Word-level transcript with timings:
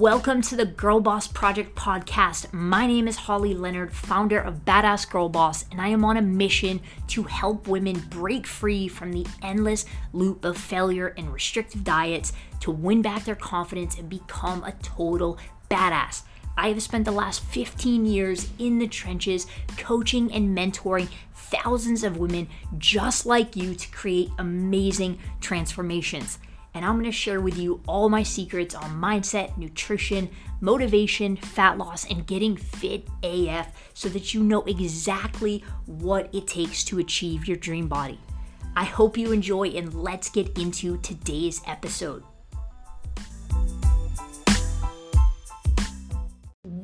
Welcome 0.00 0.40
to 0.44 0.56
the 0.56 0.64
Girl 0.64 0.98
Boss 0.98 1.28
Project 1.28 1.76
podcast. 1.76 2.54
My 2.54 2.86
name 2.86 3.06
is 3.06 3.18
Holly 3.18 3.52
Leonard, 3.52 3.92
founder 3.92 4.40
of 4.40 4.64
Badass 4.64 5.06
Girl 5.10 5.28
Boss, 5.28 5.66
and 5.70 5.78
I 5.78 5.88
am 5.88 6.06
on 6.06 6.16
a 6.16 6.22
mission 6.22 6.80
to 7.08 7.24
help 7.24 7.68
women 7.68 8.02
break 8.08 8.46
free 8.46 8.88
from 8.88 9.12
the 9.12 9.26
endless 9.42 9.84
loop 10.14 10.46
of 10.46 10.56
failure 10.56 11.08
and 11.18 11.30
restrictive 11.30 11.84
diets 11.84 12.32
to 12.60 12.70
win 12.70 13.02
back 13.02 13.26
their 13.26 13.34
confidence 13.34 13.98
and 13.98 14.08
become 14.08 14.64
a 14.64 14.72
total 14.82 15.36
badass. 15.70 16.22
I 16.56 16.68
have 16.68 16.82
spent 16.82 17.04
the 17.04 17.12
last 17.12 17.42
15 17.42 18.06
years 18.06 18.48
in 18.58 18.78
the 18.78 18.88
trenches 18.88 19.46
coaching 19.76 20.32
and 20.32 20.56
mentoring 20.56 21.10
thousands 21.34 22.04
of 22.04 22.16
women 22.16 22.48
just 22.78 23.26
like 23.26 23.54
you 23.54 23.74
to 23.74 23.90
create 23.90 24.30
amazing 24.38 25.18
transformations 25.42 26.38
and 26.74 26.84
I'm 26.84 26.96
gonna 26.96 27.12
share 27.12 27.40
with 27.40 27.58
you 27.58 27.80
all 27.86 28.08
my 28.08 28.22
secrets 28.22 28.74
on 28.74 29.00
mindset, 29.00 29.56
nutrition, 29.56 30.30
motivation, 30.60 31.36
fat 31.36 31.78
loss, 31.78 32.08
and 32.10 32.26
getting 32.26 32.56
fit 32.56 33.08
AF 33.22 33.90
so 33.94 34.08
that 34.08 34.34
you 34.34 34.42
know 34.42 34.62
exactly 34.62 35.64
what 35.86 36.32
it 36.34 36.46
takes 36.46 36.84
to 36.84 36.98
achieve 36.98 37.48
your 37.48 37.56
dream 37.56 37.88
body. 37.88 38.20
I 38.76 38.84
hope 38.84 39.18
you 39.18 39.32
enjoy, 39.32 39.68
and 39.70 39.92
let's 39.94 40.30
get 40.30 40.56
into 40.58 40.98
today's 40.98 41.60
episode. 41.66 42.22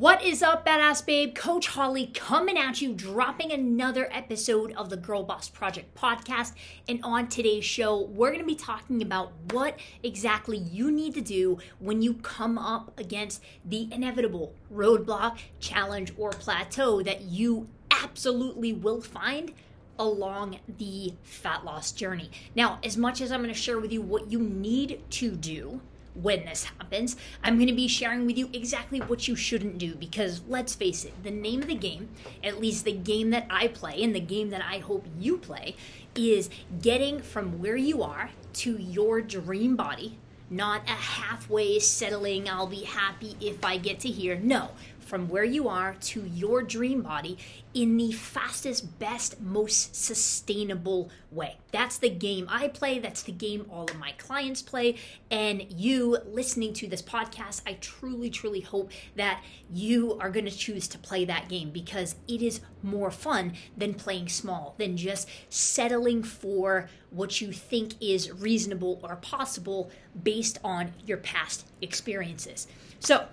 What 0.07 0.23
is 0.23 0.41
up, 0.41 0.65
badass 0.65 1.05
babe? 1.05 1.35
Coach 1.35 1.67
Holly 1.67 2.13
coming 2.15 2.57
at 2.57 2.81
you, 2.81 2.93
dropping 2.93 3.51
another 3.51 4.09
episode 4.13 4.71
of 4.75 4.89
the 4.89 4.97
Girl 4.97 5.25
Boss 5.25 5.49
Project 5.49 5.97
podcast. 5.97 6.53
And 6.89 7.01
on 7.03 7.27
today's 7.27 7.65
show, 7.65 8.03
we're 8.03 8.29
going 8.29 8.39
to 8.39 8.47
be 8.47 8.55
talking 8.55 9.03
about 9.03 9.33
what 9.51 9.81
exactly 10.05 10.59
you 10.59 10.93
need 10.93 11.15
to 11.15 11.21
do 11.21 11.59
when 11.81 12.03
you 12.03 12.15
come 12.15 12.57
up 12.57 12.97
against 12.97 13.43
the 13.65 13.89
inevitable 13.93 14.55
roadblock, 14.73 15.39
challenge, 15.59 16.13
or 16.17 16.31
plateau 16.31 17.03
that 17.03 17.23
you 17.23 17.67
absolutely 17.91 18.73
will 18.73 19.01
find 19.01 19.55
along 19.99 20.61
the 20.79 21.15
fat 21.25 21.65
loss 21.65 21.91
journey. 21.91 22.31
Now, 22.55 22.79
as 22.85 22.97
much 22.97 23.21
as 23.21 23.33
I'm 23.33 23.43
going 23.43 23.53
to 23.53 23.61
share 23.61 23.81
with 23.81 23.93
you 23.93 24.03
what 24.03 24.31
you 24.31 24.39
need 24.39 25.01
to 25.11 25.33
do 25.33 25.81
when 26.23 26.45
this 26.45 26.65
happens, 26.65 27.17
I'm 27.43 27.57
going 27.57 27.69
to 27.69 27.75
be 27.75 27.89
sharing 27.89 28.27
with 28.27 28.39
you 28.39 28.49
exactly 28.53 29.01
what 29.01 29.29
you 29.29 29.37
shouldn't 29.37 29.79
do 29.79 29.95
because 29.95 30.43
let's 30.49 30.75
face 30.75 31.05
it, 31.05 31.13
the 31.23 31.31
name 31.31 31.63
of 31.63 31.69
the 31.69 31.75
game, 31.75 32.09
at 32.43 32.61
least 32.61 32.85
the 32.85 32.93
game 32.93 33.31
that 33.31 33.47
I 33.51 33.69
play 33.69 34.03
and 34.03 34.15
the 34.15 34.21
game 34.21 34.51
that 34.51 34.63
I 34.63 34.79
hope 34.79 35.07
you 35.19 35.39
play, 35.39 35.77
is 36.15 36.49
getting 36.81 37.21
from 37.21 37.61
where 37.61 37.77
you 37.77 38.03
are 38.03 38.31
to 38.55 38.79
your 38.79 39.21
dream 39.21 39.77
body. 39.77 40.19
Not 40.49 40.85
a 40.87 40.93
halfway 40.93 41.81
settling, 41.81 42.49
I'll 42.49 42.69
be 42.69 42.85
happy 42.85 43.37
if 43.41 43.65
I 43.65 43.79
get 43.79 44.01
to 44.01 44.09
here. 44.09 44.37
No, 44.37 44.71
from 45.07 45.29
where 45.29 45.45
you 45.45 45.69
are 45.69 45.95
to 45.95 46.27
your 46.27 46.63
dream 46.63 47.01
body 47.01 47.39
in 47.73 47.97
the 47.97 48.11
fastest, 48.11 48.99
best, 48.99 49.41
most 49.41 49.95
sustainable 49.95 51.11
way. 51.31 51.59
That's 51.73 51.99
the 51.99 52.09
game 52.09 52.47
I 52.51 52.69
play. 52.69 52.99
That's 52.99 53.23
the 53.23 53.33
game 53.33 53.67
all 53.71 53.85
of 53.85 53.99
my 53.99 54.13
clients 54.13 54.63
play. 54.63 54.97
And 55.31 55.71
you 55.71 56.19
listening 56.27 56.73
to 56.75 56.89
this 56.89 57.03
podcast, 57.03 57.63
I 57.67 57.75
truly, 57.75 58.31
truly 58.31 58.63
hope 58.63 58.91
that 59.15 59.43
you 59.73 60.19
are 60.21 60.31
going 60.31 60.47
to 60.47 60.51
choose 60.57 60.89
to 60.89 60.99
play 60.99 61.25
that 61.27 61.49
game 61.49 61.71
because 61.71 62.17
it 62.27 62.43
is 62.43 62.61
more 62.83 63.11
fun 63.11 63.53
than 63.77 63.95
playing 63.95 64.29
small, 64.29 64.75
than 64.79 64.97
just 64.97 65.29
settling 65.49 66.23
for 66.23 66.89
what 67.11 67.41
you 67.41 67.53
think 67.53 67.95
is 68.01 68.33
reasonable 68.33 69.01
or 69.03 69.17
possible 69.17 69.91
based 70.21 70.59
on 70.65 70.93
your 71.07 71.19
past 71.19 71.67
experiences. 71.81 72.67
So, 73.01 73.27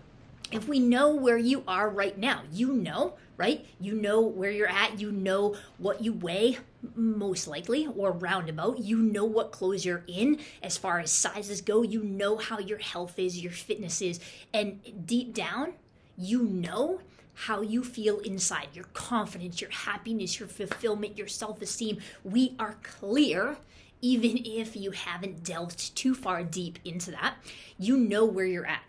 if 0.52 0.68
we 0.68 0.80
know 0.80 1.16
where 1.16 1.38
you 1.38 1.64
are 1.68 1.90
right 1.90 2.18
now, 2.18 2.42
you 2.52 2.74
know, 2.74 3.16
right? 3.38 3.66
You 3.80 3.96
know 3.96 4.22
where 4.22 4.52
you're 4.52 4.68
at, 4.68 5.00
you 5.00 5.12
know 5.12 5.56
what 5.78 6.04
you 6.04 6.14
weigh, 6.14 6.58
most 6.96 7.48
likely, 7.48 7.88
or 7.88 8.12
roundabout. 8.12 8.80
You 8.80 8.98
know 8.98 9.26
what 9.26 9.52
clothes 9.52 9.86
you're 9.86 10.04
in 10.08 10.40
as 10.62 10.78
far 10.78 11.00
as 11.00 11.12
sizes 11.12 11.62
go. 11.62 11.82
You 11.82 12.04
know 12.04 12.38
how 12.38 12.60
your 12.60 12.78
health 12.78 13.18
is, 13.18 13.42
your 13.42 13.52
fitness 13.52 14.02
is. 14.02 14.20
And 14.54 15.08
deep 15.08 15.34
down, 15.34 15.74
you 16.18 16.44
know 16.44 17.02
how 17.34 17.62
you 17.62 17.84
feel 17.84 18.20
inside 18.20 18.68
your 18.74 18.86
confidence, 18.94 19.60
your 19.60 19.72
happiness, 19.72 20.40
your 20.40 20.48
fulfillment, 20.48 21.18
your 21.18 21.28
self 21.28 21.62
esteem. 21.62 21.98
We 22.24 22.56
are 22.60 22.78
clear 22.84 23.58
even 24.02 24.38
if 24.46 24.76
you 24.76 24.92
haven't 24.92 25.44
delved 25.44 25.96
too 25.96 26.14
far 26.14 26.44
deep 26.44 26.78
into 26.84 27.12
that, 27.12 27.36
you 27.80 27.96
know 27.96 28.26
where 28.26 28.46
you're 28.46 28.66
at. 28.66 28.84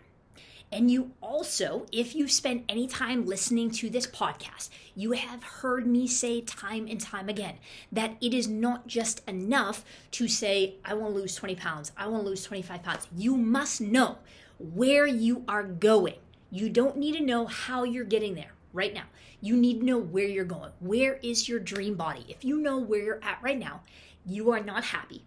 And 0.71 0.91
you 0.91 1.11
also, 1.21 1.85
if 1.91 2.15
you've 2.15 2.31
spent 2.31 2.65
any 2.67 2.87
time 2.87 3.25
listening 3.25 3.71
to 3.71 3.89
this 3.89 4.07
podcast, 4.07 4.69
you 4.95 5.13
have 5.13 5.43
heard 5.43 5.87
me 5.87 6.07
say 6.07 6.41
time 6.41 6.87
and 6.89 6.99
time 6.99 7.29
again 7.29 7.55
that 7.91 8.17
it 8.19 8.33
is 8.33 8.47
not 8.47 8.87
just 8.87 9.27
enough 9.27 9.85
to 10.11 10.27
say, 10.27 10.75
I 10.83 10.93
want 10.95 11.13
to 11.13 11.19
lose 11.19 11.35
20 11.35 11.55
pounds, 11.55 11.91
I 11.95 12.07
want 12.07 12.23
to 12.23 12.29
lose 12.29 12.43
25 12.43 12.83
pounds. 12.83 13.07
You 13.15 13.37
must 13.37 13.79
know 13.79 14.17
where 14.57 15.07
you 15.07 15.43
are 15.47 15.63
going. 15.63 16.15
You 16.51 16.69
don't 16.69 16.97
need 16.97 17.15
to 17.17 17.23
know 17.23 17.45
how 17.45 17.83
you're 17.83 18.03
getting 18.03 18.35
there 18.35 18.51
right 18.73 18.93
now. 18.93 19.05
You 19.41 19.55
need 19.55 19.79
to 19.79 19.85
know 19.85 19.97
where 19.97 20.27
you're 20.27 20.45
going. 20.45 20.71
Where 20.79 21.15
is 21.15 21.47
your 21.47 21.59
dream 21.59 21.95
body? 21.95 22.25
If 22.27 22.43
you 22.43 22.57
know 22.57 22.79
where 22.79 23.01
you're 23.01 23.23
at 23.23 23.39
right 23.41 23.59
now, 23.59 23.81
you 24.25 24.51
are 24.51 24.61
not 24.61 24.85
happy. 24.85 25.23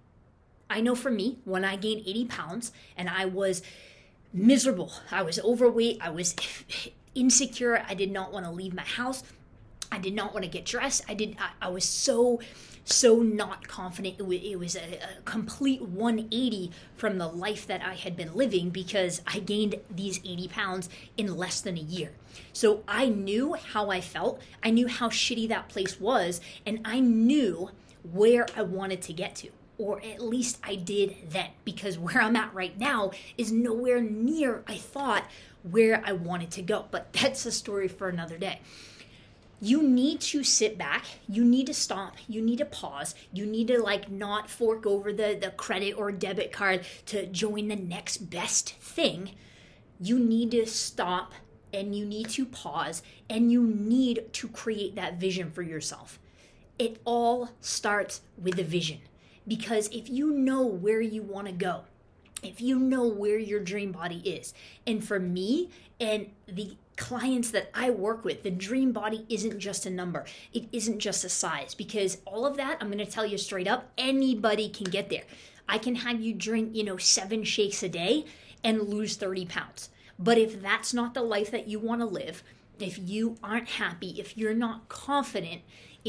I 0.70 0.80
know 0.80 0.94
for 0.94 1.10
me, 1.10 1.38
when 1.44 1.64
I 1.64 1.76
gained 1.76 2.02
80 2.06 2.24
pounds 2.26 2.72
and 2.96 3.08
I 3.08 3.24
was 3.24 3.62
miserable. 4.32 4.92
I 5.10 5.22
was 5.22 5.38
overweight. 5.38 5.98
I 6.00 6.10
was 6.10 6.34
insecure. 7.14 7.84
I 7.88 7.94
did 7.94 8.10
not 8.10 8.32
want 8.32 8.46
to 8.46 8.50
leave 8.50 8.74
my 8.74 8.82
house. 8.82 9.22
I 9.90 9.98
did 9.98 10.14
not 10.14 10.34
want 10.34 10.44
to 10.44 10.50
get 10.50 10.66
dressed. 10.66 11.02
I 11.08 11.14
did. 11.14 11.36
I, 11.38 11.66
I 11.66 11.68
was 11.68 11.84
so, 11.84 12.40
so 12.84 13.22
not 13.22 13.68
confident. 13.68 14.16
It 14.18 14.26
was, 14.26 14.38
it 14.42 14.58
was 14.58 14.76
a, 14.76 14.98
a, 14.98 15.22
complete 15.24 15.80
180 15.80 16.70
from 16.94 17.16
the 17.18 17.26
life 17.26 17.66
that 17.66 17.82
I 17.82 17.94
had 17.94 18.16
been 18.16 18.34
living 18.34 18.70
because 18.70 19.22
I 19.26 19.38
gained 19.38 19.76
these 19.90 20.18
80 20.18 20.48
pounds 20.48 20.88
in 21.16 21.36
less 21.36 21.60
than 21.60 21.78
a 21.78 21.80
year. 21.80 22.12
So 22.52 22.82
I 22.86 23.08
knew 23.08 23.54
how 23.54 23.90
I 23.90 24.00
felt. 24.00 24.42
I 24.62 24.70
knew 24.70 24.88
how 24.88 25.08
shitty 25.08 25.48
that 25.48 25.68
place 25.68 25.98
was, 25.98 26.40
and 26.66 26.80
I 26.84 27.00
knew 27.00 27.70
where 28.12 28.46
I 28.56 28.62
wanted 28.62 29.02
to 29.02 29.12
get 29.12 29.34
to 29.36 29.48
or 29.78 30.02
at 30.04 30.20
least 30.20 30.58
I 30.62 30.74
did 30.74 31.16
then, 31.30 31.50
because 31.64 31.96
where 31.96 32.20
I'm 32.20 32.36
at 32.36 32.52
right 32.52 32.76
now 32.76 33.12
is 33.36 33.52
nowhere 33.52 34.00
near 34.00 34.64
I 34.66 34.76
thought 34.76 35.24
where 35.62 36.02
I 36.04 36.12
wanted 36.12 36.50
to 36.52 36.62
go. 36.62 36.86
But 36.90 37.12
that's 37.12 37.46
a 37.46 37.52
story 37.52 37.88
for 37.88 38.08
another 38.08 38.36
day. 38.38 38.60
You 39.60 39.82
need 39.82 40.20
to 40.20 40.44
sit 40.44 40.78
back, 40.78 41.04
you 41.28 41.44
need 41.44 41.66
to 41.66 41.74
stop, 41.74 42.16
you 42.28 42.40
need 42.40 42.58
to 42.58 42.64
pause, 42.64 43.16
you 43.32 43.44
need 43.44 43.66
to 43.68 43.82
like 43.82 44.08
not 44.08 44.48
fork 44.48 44.86
over 44.86 45.12
the, 45.12 45.36
the 45.40 45.50
credit 45.50 45.94
or 45.94 46.12
debit 46.12 46.52
card 46.52 46.84
to 47.06 47.26
join 47.26 47.66
the 47.66 47.76
next 47.76 48.30
best 48.30 48.74
thing. 48.76 49.32
You 50.00 50.20
need 50.20 50.52
to 50.52 50.64
stop 50.66 51.32
and 51.72 51.94
you 51.94 52.04
need 52.04 52.28
to 52.30 52.46
pause 52.46 53.02
and 53.28 53.50
you 53.50 53.64
need 53.64 54.32
to 54.32 54.48
create 54.48 54.94
that 54.94 55.18
vision 55.18 55.50
for 55.50 55.62
yourself. 55.62 56.20
It 56.78 57.00
all 57.04 57.50
starts 57.60 58.20
with 58.40 58.60
a 58.60 58.64
vision. 58.64 59.00
Because 59.48 59.88
if 59.88 60.08
you 60.08 60.30
know 60.30 60.64
where 60.64 61.00
you 61.00 61.22
want 61.22 61.46
to 61.46 61.52
go, 61.52 61.82
if 62.42 62.60
you 62.60 62.78
know 62.78 63.08
where 63.08 63.38
your 63.38 63.60
dream 63.60 63.90
body 63.90 64.20
is, 64.24 64.54
and 64.86 65.02
for 65.02 65.18
me 65.18 65.70
and 65.98 66.30
the 66.46 66.76
clients 66.96 67.50
that 67.50 67.70
I 67.74 67.90
work 67.90 68.24
with, 68.24 68.42
the 68.42 68.50
dream 68.50 68.92
body 68.92 69.24
isn't 69.28 69.58
just 69.58 69.86
a 69.86 69.90
number, 69.90 70.24
it 70.52 70.68
isn't 70.70 70.98
just 70.98 71.24
a 71.24 71.28
size, 71.28 71.74
because 71.74 72.18
all 72.24 72.46
of 72.46 72.56
that, 72.58 72.78
I'm 72.80 72.88
going 72.88 73.04
to 73.04 73.10
tell 73.10 73.26
you 73.26 73.38
straight 73.38 73.66
up, 73.66 73.90
anybody 73.96 74.68
can 74.68 74.84
get 74.84 75.08
there. 75.08 75.24
I 75.68 75.78
can 75.78 75.96
have 75.96 76.20
you 76.20 76.34
drink, 76.34 76.74
you 76.74 76.84
know, 76.84 76.96
seven 76.96 77.42
shakes 77.42 77.82
a 77.82 77.88
day 77.88 78.26
and 78.62 78.82
lose 78.82 79.16
30 79.16 79.46
pounds. 79.46 79.90
But 80.18 80.38
if 80.38 80.60
that's 80.60 80.92
not 80.92 81.14
the 81.14 81.22
life 81.22 81.50
that 81.50 81.68
you 81.68 81.78
want 81.78 82.00
to 82.00 82.06
live, 82.06 82.42
if 82.78 82.98
you 82.98 83.36
aren't 83.42 83.68
happy, 83.68 84.10
if 84.18 84.36
you're 84.36 84.54
not 84.54 84.88
confident, 84.88 85.62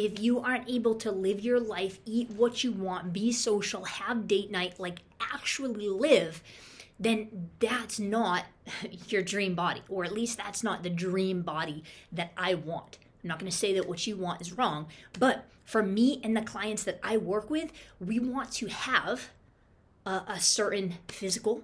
if 0.06 0.20
you 0.20 0.40
aren't 0.40 0.70
able 0.70 0.96
to 0.96 1.12
live 1.12 1.42
your 1.42 1.60
life, 1.60 2.00
eat 2.06 2.30
what 2.32 2.64
you 2.64 2.72
want, 2.72 3.14
be 3.14 3.32
social, 3.32 3.84
have 3.86 4.28
date 4.28 4.52
night, 4.52 4.80
like 4.80 5.00
actually 5.20 5.90
live, 5.90 6.42
then 7.00 7.50
that's 7.60 8.00
not 8.00 8.46
your 9.08 9.22
dream 9.22 9.56
body, 9.56 9.82
or 9.90 10.04
at 10.04 10.12
least 10.12 10.38
that's 10.38 10.64
not 10.64 10.84
the 10.84 10.90
dream 10.90 11.42
body 11.42 11.84
that 12.12 12.32
I 12.38 12.54
want. 12.54 12.98
I'm 13.24 13.28
not 13.28 13.40
going 13.40 13.52
to 13.52 13.58
say 13.58 13.74
that 13.74 13.88
what 13.88 14.06
you 14.08 14.16
want 14.16 14.42
is 14.42 14.58
wrong, 14.58 14.88
but 15.18 15.46
for 15.66 15.84
me 15.84 16.22
and 16.24 16.36
the 16.36 16.42
clients 16.42 16.84
that 16.84 17.00
I 17.04 17.18
work 17.18 17.50
with, 17.50 17.72
we 18.00 18.20
want 18.20 18.52
to 18.54 18.68
have 18.68 19.30
a, 20.06 20.24
a 20.28 20.40
certain 20.40 20.96
physical 21.08 21.64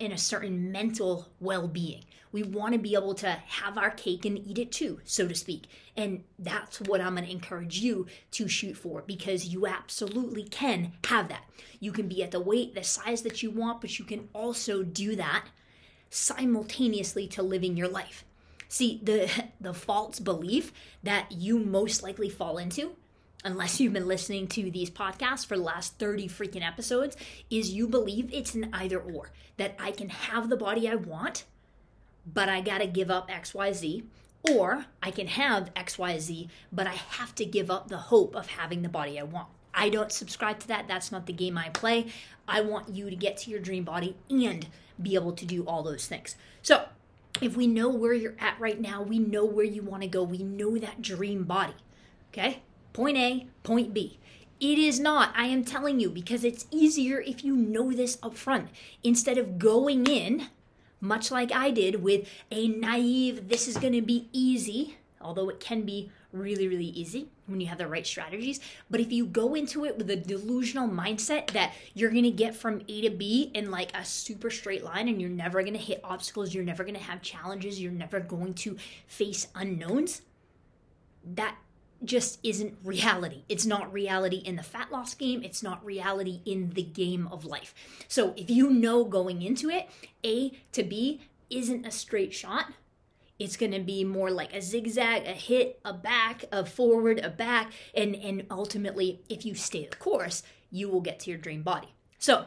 and 0.00 0.12
a 0.12 0.18
certain 0.18 0.72
mental 0.72 1.28
well 1.40 1.68
being. 1.68 2.04
We 2.32 2.42
want 2.42 2.72
to 2.72 2.78
be 2.78 2.94
able 2.94 3.14
to 3.14 3.30
have 3.30 3.78
our 3.78 3.90
cake 3.90 4.24
and 4.24 4.38
eat 4.38 4.58
it 4.58 4.72
too, 4.72 5.00
so 5.04 5.28
to 5.28 5.34
speak. 5.34 5.66
And 5.96 6.24
that's 6.38 6.80
what 6.80 7.00
I'm 7.00 7.14
going 7.14 7.26
to 7.26 7.30
encourage 7.30 7.78
you 7.78 8.06
to 8.32 8.48
shoot 8.48 8.76
for 8.76 9.02
because 9.06 9.46
you 9.46 9.66
absolutely 9.66 10.42
can 10.44 10.92
have 11.06 11.28
that. 11.28 11.44
You 11.78 11.92
can 11.92 12.08
be 12.08 12.22
at 12.22 12.32
the 12.32 12.40
weight, 12.40 12.74
the 12.74 12.82
size 12.82 13.22
that 13.22 13.42
you 13.42 13.50
want, 13.50 13.80
but 13.80 13.98
you 13.98 14.04
can 14.04 14.28
also 14.32 14.82
do 14.82 15.14
that 15.16 15.46
simultaneously 16.10 17.28
to 17.28 17.42
living 17.42 17.76
your 17.76 17.88
life. 17.88 18.24
See, 18.68 19.00
the 19.02 19.30
the 19.60 19.74
false 19.74 20.18
belief 20.18 20.72
that 21.02 21.30
you 21.30 21.58
most 21.58 22.02
likely 22.02 22.28
fall 22.28 22.58
into 22.58 22.96
unless 23.44 23.78
you've 23.78 23.92
been 23.92 24.08
listening 24.08 24.48
to 24.48 24.70
these 24.70 24.90
podcasts 24.90 25.46
for 25.46 25.56
the 25.56 25.62
last 25.62 25.98
30 25.98 26.28
freaking 26.28 26.66
episodes, 26.66 27.16
is 27.50 27.72
you 27.72 27.86
believe 27.86 28.32
it's 28.32 28.54
an 28.54 28.70
either 28.72 28.98
or. 28.98 29.30
That 29.58 29.76
I 29.78 29.92
can 29.92 30.08
have 30.08 30.48
the 30.48 30.56
body 30.56 30.88
I 30.88 30.94
want, 30.94 31.44
but 32.26 32.48
I 32.48 32.60
gotta 32.62 32.86
give 32.86 33.10
up 33.10 33.30
XYZ. 33.30 34.04
Or 34.50 34.86
I 35.02 35.10
can 35.10 35.26
have 35.26 35.72
XYZ, 35.74 36.48
but 36.70 36.86
I 36.86 36.92
have 36.92 37.34
to 37.36 37.44
give 37.44 37.70
up 37.70 37.88
the 37.88 37.96
hope 37.96 38.36
of 38.36 38.46
having 38.46 38.82
the 38.82 38.88
body 38.88 39.18
I 39.18 39.22
want. 39.22 39.48
I 39.72 39.88
don't 39.88 40.12
subscribe 40.12 40.60
to 40.60 40.68
that. 40.68 40.86
That's 40.86 41.10
not 41.10 41.26
the 41.26 41.32
game 41.32 41.58
I 41.58 41.70
play. 41.70 42.06
I 42.46 42.60
want 42.60 42.90
you 42.90 43.10
to 43.10 43.16
get 43.16 43.36
to 43.38 43.50
your 43.50 43.60
dream 43.60 43.84
body 43.84 44.16
and 44.30 44.66
be 45.00 45.14
able 45.14 45.32
to 45.32 45.46
do 45.46 45.64
all 45.66 45.82
those 45.82 46.06
things. 46.06 46.36
So, 46.62 46.86
if 47.40 47.56
we 47.56 47.66
know 47.66 47.88
where 47.88 48.12
you're 48.12 48.36
at 48.38 48.60
right 48.60 48.80
now, 48.80 49.02
we 49.02 49.18
know 49.18 49.44
where 49.44 49.64
you 49.64 49.82
want 49.82 50.02
to 50.02 50.08
go, 50.08 50.22
we 50.22 50.38
know 50.38 50.78
that 50.78 51.02
dream 51.02 51.44
body. 51.44 51.74
Okay? 52.32 52.62
Point 52.92 53.16
A, 53.16 53.48
point 53.64 53.92
B. 53.92 54.20
It 54.60 54.78
is 54.78 55.00
not, 55.00 55.32
I 55.36 55.46
am 55.46 55.64
telling 55.64 55.98
you, 55.98 56.10
because 56.10 56.44
it's 56.44 56.66
easier 56.70 57.20
if 57.20 57.44
you 57.44 57.56
know 57.56 57.92
this 57.92 58.18
up 58.22 58.36
front. 58.36 58.68
Instead 59.02 59.36
of 59.36 59.58
going 59.58 60.06
in, 60.06 60.48
much 61.04 61.30
like 61.30 61.52
I 61.52 61.70
did 61.70 62.02
with 62.02 62.28
a 62.50 62.68
naive, 62.68 63.48
this 63.48 63.68
is 63.68 63.76
going 63.76 63.92
to 63.92 64.02
be 64.02 64.28
easy, 64.32 64.96
although 65.20 65.48
it 65.48 65.60
can 65.60 65.82
be 65.82 66.10
really, 66.32 66.66
really 66.66 66.86
easy 66.86 67.28
when 67.46 67.60
you 67.60 67.66
have 67.68 67.78
the 67.78 67.86
right 67.86 68.06
strategies. 68.06 68.58
But 68.90 69.00
if 69.00 69.12
you 69.12 69.26
go 69.26 69.54
into 69.54 69.84
it 69.84 69.96
with 69.96 70.10
a 70.10 70.16
delusional 70.16 70.88
mindset 70.88 71.52
that 71.52 71.74
you're 71.94 72.10
going 72.10 72.24
to 72.24 72.30
get 72.30 72.56
from 72.56 72.82
A 72.88 73.02
to 73.02 73.10
B 73.10 73.50
in 73.54 73.70
like 73.70 73.96
a 73.96 74.04
super 74.04 74.50
straight 74.50 74.82
line 74.82 75.06
and 75.06 75.20
you're 75.20 75.30
never 75.30 75.62
going 75.62 75.74
to 75.74 75.78
hit 75.78 76.00
obstacles, 76.02 76.52
you're 76.52 76.64
never 76.64 76.82
going 76.82 76.96
to 76.96 77.00
have 77.00 77.22
challenges, 77.22 77.80
you're 77.80 77.92
never 77.92 78.18
going 78.18 78.54
to 78.54 78.76
face 79.06 79.46
unknowns, 79.54 80.22
that 81.34 81.56
just 82.04 82.38
isn't 82.42 82.76
reality. 82.82 83.44
It's 83.48 83.66
not 83.66 83.92
reality 83.92 84.36
in 84.36 84.56
the 84.56 84.62
fat 84.62 84.90
loss 84.90 85.14
game. 85.14 85.42
It's 85.42 85.62
not 85.62 85.84
reality 85.84 86.40
in 86.44 86.70
the 86.70 86.82
game 86.82 87.28
of 87.30 87.44
life. 87.44 87.74
So 88.08 88.34
if 88.36 88.50
you 88.50 88.70
know 88.70 89.04
going 89.04 89.42
into 89.42 89.70
it, 89.70 89.88
A 90.24 90.52
to 90.72 90.82
B 90.82 91.20
isn't 91.50 91.86
a 91.86 91.90
straight 91.90 92.34
shot, 92.34 92.72
it's 93.38 93.56
going 93.56 93.72
to 93.72 93.80
be 93.80 94.04
more 94.04 94.30
like 94.30 94.54
a 94.54 94.62
zigzag, 94.62 95.26
a 95.26 95.32
hit, 95.32 95.80
a 95.84 95.92
back, 95.92 96.44
a 96.52 96.64
forward, 96.64 97.18
a 97.18 97.30
back, 97.30 97.72
and 97.94 98.14
and 98.14 98.46
ultimately 98.50 99.20
if 99.28 99.44
you 99.44 99.54
stay 99.54 99.86
the 99.86 99.96
course, 99.96 100.42
you 100.70 100.88
will 100.88 101.00
get 101.00 101.20
to 101.20 101.30
your 101.30 101.38
dream 101.38 101.62
body. 101.62 101.88
So, 102.18 102.46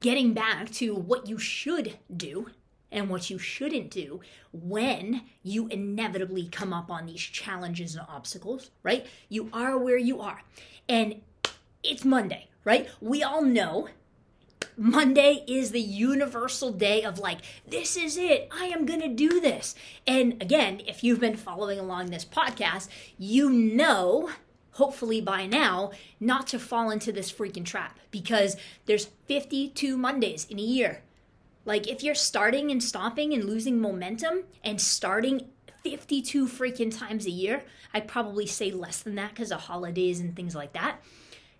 getting 0.00 0.32
back 0.32 0.70
to 0.72 0.94
what 0.94 1.28
you 1.28 1.38
should 1.38 1.98
do 2.14 2.50
and 2.90 3.08
what 3.08 3.30
you 3.30 3.38
shouldn't 3.38 3.90
do 3.90 4.20
when 4.52 5.22
you 5.42 5.68
inevitably 5.68 6.48
come 6.48 6.72
up 6.72 6.90
on 6.90 7.06
these 7.06 7.20
challenges 7.20 7.94
and 7.94 8.06
obstacles, 8.08 8.70
right? 8.82 9.06
You 9.28 9.50
are 9.52 9.78
where 9.78 9.98
you 9.98 10.20
are. 10.20 10.42
And 10.88 11.20
it's 11.82 12.04
Monday, 12.04 12.48
right? 12.64 12.88
We 13.00 13.22
all 13.22 13.42
know 13.42 13.88
Monday 14.76 15.44
is 15.46 15.70
the 15.70 15.80
universal 15.80 16.72
day 16.72 17.02
of 17.02 17.18
like, 17.18 17.38
this 17.66 17.96
is 17.96 18.16
it. 18.16 18.48
I 18.52 18.66
am 18.66 18.86
going 18.86 19.00
to 19.00 19.08
do 19.08 19.40
this. 19.40 19.74
And 20.06 20.40
again, 20.40 20.80
if 20.86 21.04
you've 21.04 21.20
been 21.20 21.36
following 21.36 21.78
along 21.78 22.06
this 22.06 22.24
podcast, 22.24 22.88
you 23.18 23.50
know 23.50 24.30
hopefully 24.78 25.20
by 25.20 25.44
now, 25.44 25.90
not 26.20 26.46
to 26.46 26.58
fall 26.58 26.90
into 26.90 27.10
this 27.10 27.32
freaking 27.32 27.64
trap 27.64 27.98
because 28.12 28.56
there's 28.86 29.06
52 29.26 29.96
Mondays 29.96 30.46
in 30.48 30.60
a 30.60 30.62
year. 30.62 31.02
Like 31.68 31.86
if 31.86 32.02
you're 32.02 32.14
starting 32.14 32.70
and 32.70 32.82
stopping 32.82 33.34
and 33.34 33.44
losing 33.44 33.78
momentum 33.78 34.44
and 34.64 34.80
starting 34.80 35.50
52 35.84 36.48
freaking 36.48 36.96
times 36.96 37.26
a 37.26 37.30
year, 37.30 37.62
I'd 37.92 38.08
probably 38.08 38.46
say 38.46 38.70
less 38.70 39.02
than 39.02 39.16
that 39.16 39.34
because 39.34 39.52
of 39.52 39.60
holidays 39.60 40.18
and 40.18 40.34
things 40.34 40.54
like 40.54 40.72
that. 40.72 41.02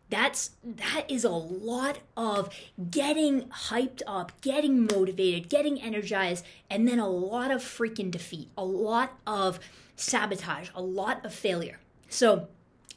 That's 0.08 0.52
that 0.64 1.05
is 1.08 1.25
a 1.25 1.28
lot 1.28 1.99
of 2.16 2.49
getting 2.90 3.49
hyped 3.49 4.00
up, 4.06 4.32
getting 4.40 4.87
motivated, 4.87 5.50
getting 5.50 5.78
energized, 5.78 6.43
and 6.70 6.88
then 6.88 6.99
a 6.99 7.08
lot 7.08 7.50
of 7.50 7.60
freaking 7.60 8.10
defeat, 8.10 8.49
a 8.56 8.64
lot 8.64 9.12
of 9.26 9.60
sabotage, 9.96 10.70
a 10.75 10.81
lot 10.81 11.22
of 11.22 11.34
failure. 11.34 11.81
So 12.08 12.49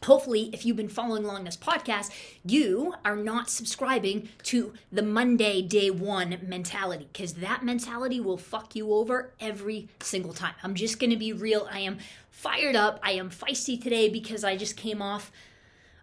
hopefully 0.03 0.49
if 0.51 0.65
you've 0.65 0.77
been 0.77 0.89
following 0.89 1.23
along 1.23 1.43
this 1.43 1.57
podcast 1.57 2.11
you 2.43 2.93
are 3.05 3.15
not 3.15 3.49
subscribing 3.49 4.27
to 4.41 4.73
the 4.91 5.01
monday 5.01 5.61
day 5.61 5.91
one 5.91 6.37
mentality 6.41 7.07
because 7.13 7.35
that 7.35 7.63
mentality 7.63 8.19
will 8.19 8.37
fuck 8.37 8.75
you 8.75 8.93
over 8.93 9.31
every 9.39 9.87
single 9.99 10.33
time. 10.33 10.53
I'm 10.63 10.75
just 10.75 10.99
gonna 10.99 11.17
be 11.17 11.33
real. 11.33 11.67
I 11.71 11.79
am 11.79 11.99
fired 12.29 12.75
up. 12.75 12.99
I 13.03 13.11
am 13.11 13.29
feisty 13.29 13.81
today 13.81 14.09
because 14.09 14.43
i 14.43 14.55
just 14.57 14.75
came 14.75 15.01
off 15.01 15.31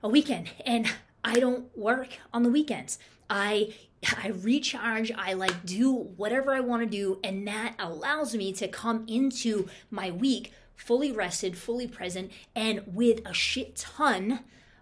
a 0.02 0.08
weekend 0.08 0.50
and 0.64 0.88
i 1.24 1.40
don't 1.40 1.76
work 1.76 2.08
on 2.32 2.42
the 2.42 2.50
weekends. 2.50 2.98
I 3.28 3.74
I 4.24 4.28
recharge, 4.28 5.10
I 5.10 5.32
like 5.32 5.66
do 5.66 5.92
whatever 5.92 6.54
I 6.54 6.60
want 6.60 6.82
to 6.82 6.88
do, 6.88 7.18
and 7.24 7.46
that 7.48 7.74
allows 7.80 8.32
me 8.34 8.52
to 8.54 8.68
come 8.68 9.04
into 9.08 9.68
my 9.90 10.12
week 10.12 10.52
fully 10.78 11.12
rested, 11.12 11.58
fully 11.58 11.86
present, 11.86 12.32
and 12.54 12.82
with 12.86 13.20
a 13.26 13.34
shit 13.34 13.76
ton 13.76 14.40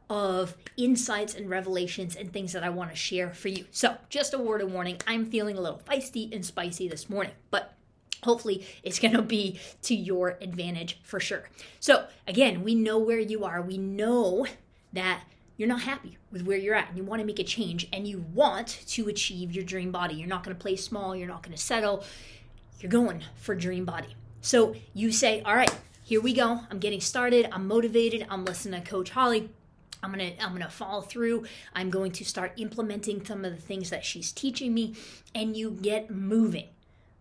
of 0.09 0.55
insights 0.77 1.35
and 1.35 1.51
revelations 1.51 2.15
and 2.15 2.33
things 2.33 2.53
that 2.53 2.63
I 2.63 2.69
want 2.69 2.91
to 2.91 2.97
share 2.97 3.33
for 3.33 3.49
you. 3.49 3.65
So, 3.73 3.97
just 4.09 4.33
a 4.33 4.39
word 4.39 4.61
of 4.61 4.71
warning 4.71 4.99
I'm 5.07 5.27
feeling 5.27 5.59
a 5.59 5.61
little 5.61 5.81
feisty 5.85 6.33
and 6.33 6.45
spicy 6.45 6.87
this 6.87 7.11
morning, 7.11 7.33
but 7.51 7.75
hopefully 8.23 8.65
it's 8.85 9.01
going 9.01 9.15
to 9.15 9.23
be 9.23 9.59
to 9.83 9.97
your 9.97 10.39
advantage 10.41 11.01
for 11.03 11.19
sure. 11.19 11.49
So, 11.81 12.07
again, 12.29 12.63
we 12.63 12.77
know 12.77 12.99
where 12.99 13.19
you 13.19 13.45
are. 13.45 13.61
We 13.61 13.79
know 13.79 14.47
that 14.93 15.23
you're 15.57 15.69
not 15.69 15.83
happy 15.83 16.19
with 16.31 16.43
where 16.43 16.59
you're 16.59 16.75
at 16.75 16.91
and 16.91 16.99
you 16.99 17.03
want 17.03 17.21
to 17.21 17.27
make 17.27 17.39
a 17.39 17.45
change 17.45 17.89
and 17.93 18.07
you 18.07 18.25
want 18.33 18.69
to 18.89 19.09
achieve 19.09 19.53
your 19.53 19.65
dream 19.65 19.91
body. 19.91 20.15
You're 20.15 20.29
not 20.29 20.45
going 20.45 20.55
to 20.55 20.61
play 20.61 20.77
small, 20.77 21.17
you're 21.17 21.27
not 21.27 21.43
going 21.43 21.57
to 21.57 21.63
settle. 21.63 22.05
You're 22.79 22.91
going 22.91 23.25
for 23.37 23.55
dream 23.55 23.87
body. 23.87 24.15
So 24.47 24.77
you 24.95 25.11
say, 25.11 25.43
all 25.43 25.57
right, 25.57 25.75
here 26.05 26.21
we 26.21 26.33
go. 26.33 26.61
I'm 26.71 26.79
getting 26.79 27.01
started. 27.01 27.49
I'm 27.51 27.67
motivated. 27.67 28.29
I'm 28.31 28.45
listening 28.45 28.81
to 28.81 28.89
Coach 28.89 29.11
Holly. 29.11 29.51
I'm 30.05 30.13
gonna 30.13 30.35
I'm 30.41 30.53
gonna 30.53 30.71
follow 30.71 31.01
through. 31.01 31.47
I'm 31.75 31.91
going 31.91 32.13
to 32.13 32.25
start 32.25 32.53
implementing 32.57 33.27
some 33.27 33.45
of 33.45 33.53
the 33.53 33.61
things 33.61 33.91
that 33.91 34.05
she's 34.05 34.31
teaching 34.31 34.73
me, 34.73 34.95
and 35.35 35.57
you 35.57 35.73
get 35.73 36.13
moving. 36.13 36.69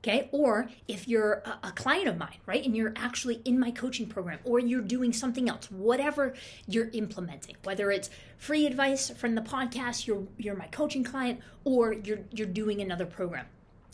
Okay, 0.03 0.29
or 0.31 0.69
if 0.87 1.07
you're 1.07 1.41
a, 1.45 1.69
a 1.69 1.71
client 1.71 2.07
of 2.07 2.17
mine, 2.19 2.37
right, 2.45 2.63
and 2.63 2.77
you're 2.77 2.93
actually 2.95 3.41
in 3.43 3.59
my 3.59 3.71
coaching 3.71 4.05
program, 4.05 4.37
or 4.43 4.59
you're 4.59 4.81
doing 4.81 5.11
something 5.11 5.49
else, 5.49 5.71
whatever 5.71 6.35
you're 6.67 6.89
implementing, 6.93 7.55
whether 7.63 7.89
it's 7.89 8.11
free 8.37 8.67
advice 8.67 9.09
from 9.09 9.33
the 9.33 9.41
podcast, 9.41 10.05
you're 10.05 10.27
you're 10.37 10.55
my 10.55 10.67
coaching 10.67 11.03
client, 11.03 11.39
or 11.63 11.91
you're 11.91 12.19
you're 12.29 12.45
doing 12.45 12.81
another 12.81 13.07
program, 13.07 13.47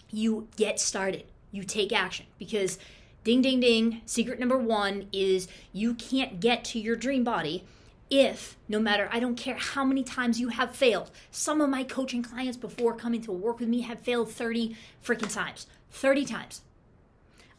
you 0.10 0.50
get 0.58 0.82
started, 0.82 1.24
you 1.53 1.63
take 1.63 1.94
action 1.94 2.25
because 2.38 2.77
Ding, 3.24 3.42
ding, 3.42 3.60
ding. 3.60 4.01
Secret 4.06 4.40
number 4.40 4.58
one 4.58 5.08
is 5.12 5.48
you 5.72 5.94
can't 5.94 6.40
get 6.40 6.63
to 6.66 6.80
your 6.80 6.96
dream 6.96 7.24
body 7.24 7.63
if, 8.12 8.58
no 8.68 8.78
matter, 8.78 9.08
I 9.10 9.22
don't 9.22 9.38
care 9.38 9.56
how 9.56 9.86
many 9.86 10.04
times 10.04 10.38
you 10.38 10.50
have 10.50 10.75
failed. 10.75 11.12
Some 11.32 11.62
of 11.62 11.70
my 11.70 11.86
coaching 11.86 12.22
clients 12.22 12.58
before 12.58 12.94
coming 12.94 13.22
to 13.22 13.32
work 13.32 13.60
with 13.60 13.70
me 13.70 13.82
have 13.82 14.01
failed 14.01 14.30
30 14.30 14.75
freaking 15.04 15.34
times. 15.34 15.66
30 15.92 16.25
times. 16.25 16.62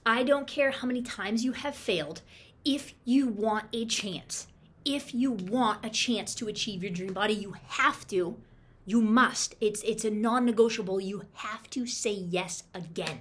I 0.05 0.23
don't 0.25 0.47
care 0.47 0.71
how 0.71 0.87
many 0.87 1.01
times 1.01 1.43
you 1.43 1.53
have 1.53 1.75
failed. 1.75 2.21
If 2.67 2.93
you 3.07 3.29
want 3.29 3.65
a 3.73 3.87
chance, 3.87 4.47
if 4.85 5.15
you 5.15 5.33
want 5.33 5.87
a 5.87 5.89
chance 5.89 6.35
to 6.35 6.49
achieve 6.49 6.83
your 6.83 6.93
dream 6.93 7.15
body, 7.15 7.35
you 7.35 7.55
have 7.69 8.07
to, 8.09 8.37
you 8.85 9.01
must. 9.01 9.55
It's 9.61 9.81
it's 9.83 10.05
a 10.05 10.11
non-negotiable. 10.11 11.01
You 11.01 11.25
have 11.35 11.71
to 11.71 11.87
say 11.87 12.13
yes 12.13 12.65
again 12.75 13.21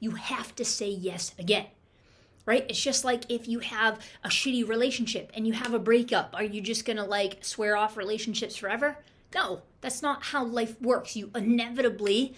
you 0.00 0.12
have 0.12 0.54
to 0.56 0.64
say 0.64 0.88
yes 0.88 1.34
again. 1.38 1.66
Right? 2.46 2.66
It's 2.68 2.82
just 2.82 3.04
like 3.04 3.30
if 3.30 3.46
you 3.46 3.60
have 3.60 4.00
a 4.24 4.28
shitty 4.28 4.66
relationship 4.66 5.30
and 5.34 5.46
you 5.46 5.52
have 5.52 5.72
a 5.72 5.78
breakup, 5.78 6.34
are 6.34 6.42
you 6.42 6.60
just 6.60 6.84
gonna 6.84 7.04
like 7.04 7.44
swear 7.44 7.76
off 7.76 7.96
relationships 7.96 8.56
forever? 8.56 8.96
No, 9.34 9.62
that's 9.80 10.02
not 10.02 10.24
how 10.24 10.44
life 10.44 10.80
works. 10.80 11.14
You 11.14 11.30
inevitably 11.34 12.34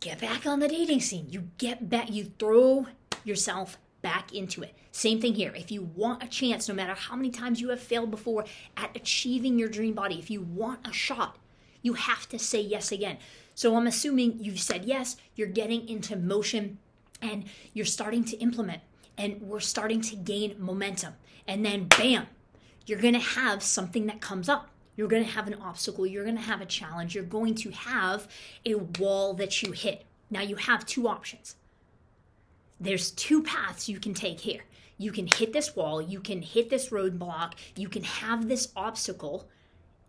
get 0.00 0.20
back 0.20 0.46
on 0.46 0.60
the 0.60 0.68
dating 0.68 1.00
scene. 1.00 1.26
You 1.28 1.48
get 1.58 1.90
back, 1.90 2.10
you 2.10 2.32
throw 2.38 2.86
yourself 3.24 3.76
back 4.00 4.32
into 4.32 4.62
it. 4.62 4.74
Same 4.92 5.20
thing 5.20 5.34
here. 5.34 5.52
If 5.54 5.70
you 5.70 5.82
want 5.82 6.22
a 6.22 6.28
chance, 6.28 6.68
no 6.68 6.74
matter 6.74 6.94
how 6.94 7.16
many 7.16 7.30
times 7.30 7.60
you 7.60 7.68
have 7.70 7.80
failed 7.80 8.10
before 8.10 8.44
at 8.76 8.96
achieving 8.96 9.58
your 9.58 9.68
dream 9.68 9.94
body, 9.94 10.18
if 10.18 10.30
you 10.30 10.40
want 10.40 10.86
a 10.86 10.92
shot, 10.92 11.36
you 11.82 11.94
have 11.94 12.28
to 12.30 12.38
say 12.38 12.60
yes 12.60 12.92
again. 12.92 13.18
So 13.56 13.74
I'm 13.74 13.86
assuming 13.86 14.36
you've 14.38 14.60
said 14.60 14.84
yes, 14.84 15.16
you're 15.34 15.48
getting 15.48 15.88
into 15.88 16.14
motion, 16.14 16.76
and 17.22 17.44
you're 17.72 17.86
starting 17.86 18.22
to 18.24 18.36
implement, 18.36 18.82
and 19.16 19.40
we're 19.40 19.60
starting 19.60 20.02
to 20.02 20.14
gain 20.14 20.54
momentum. 20.58 21.14
And 21.48 21.64
then, 21.64 21.84
bam, 21.84 22.26
you're 22.84 23.00
gonna 23.00 23.18
have 23.18 23.62
something 23.62 24.06
that 24.08 24.20
comes 24.20 24.50
up. 24.50 24.68
You're 24.94 25.08
gonna 25.08 25.24
have 25.24 25.46
an 25.46 25.54
obstacle, 25.54 26.06
you're 26.06 26.26
gonna 26.26 26.38
have 26.38 26.60
a 26.60 26.66
challenge, 26.66 27.14
you're 27.14 27.24
going 27.24 27.54
to 27.54 27.70
have 27.70 28.28
a 28.66 28.74
wall 28.74 29.32
that 29.34 29.62
you 29.62 29.72
hit, 29.72 30.04
Now 30.30 30.42
you 30.42 30.56
have 30.56 30.84
two 30.84 31.08
options. 31.08 31.56
There's 32.78 33.10
two 33.12 33.42
paths 33.42 33.88
you 33.88 33.98
can 33.98 34.12
take 34.12 34.40
here. 34.40 34.64
You 34.98 35.12
can 35.12 35.26
hit 35.26 35.54
this 35.54 35.74
wall, 35.74 36.02
you 36.02 36.20
can 36.20 36.42
hit 36.42 36.68
this 36.68 36.90
roadblock, 36.90 37.54
you 37.74 37.88
can 37.88 38.04
have 38.04 38.48
this 38.48 38.70
obstacle, 38.76 39.48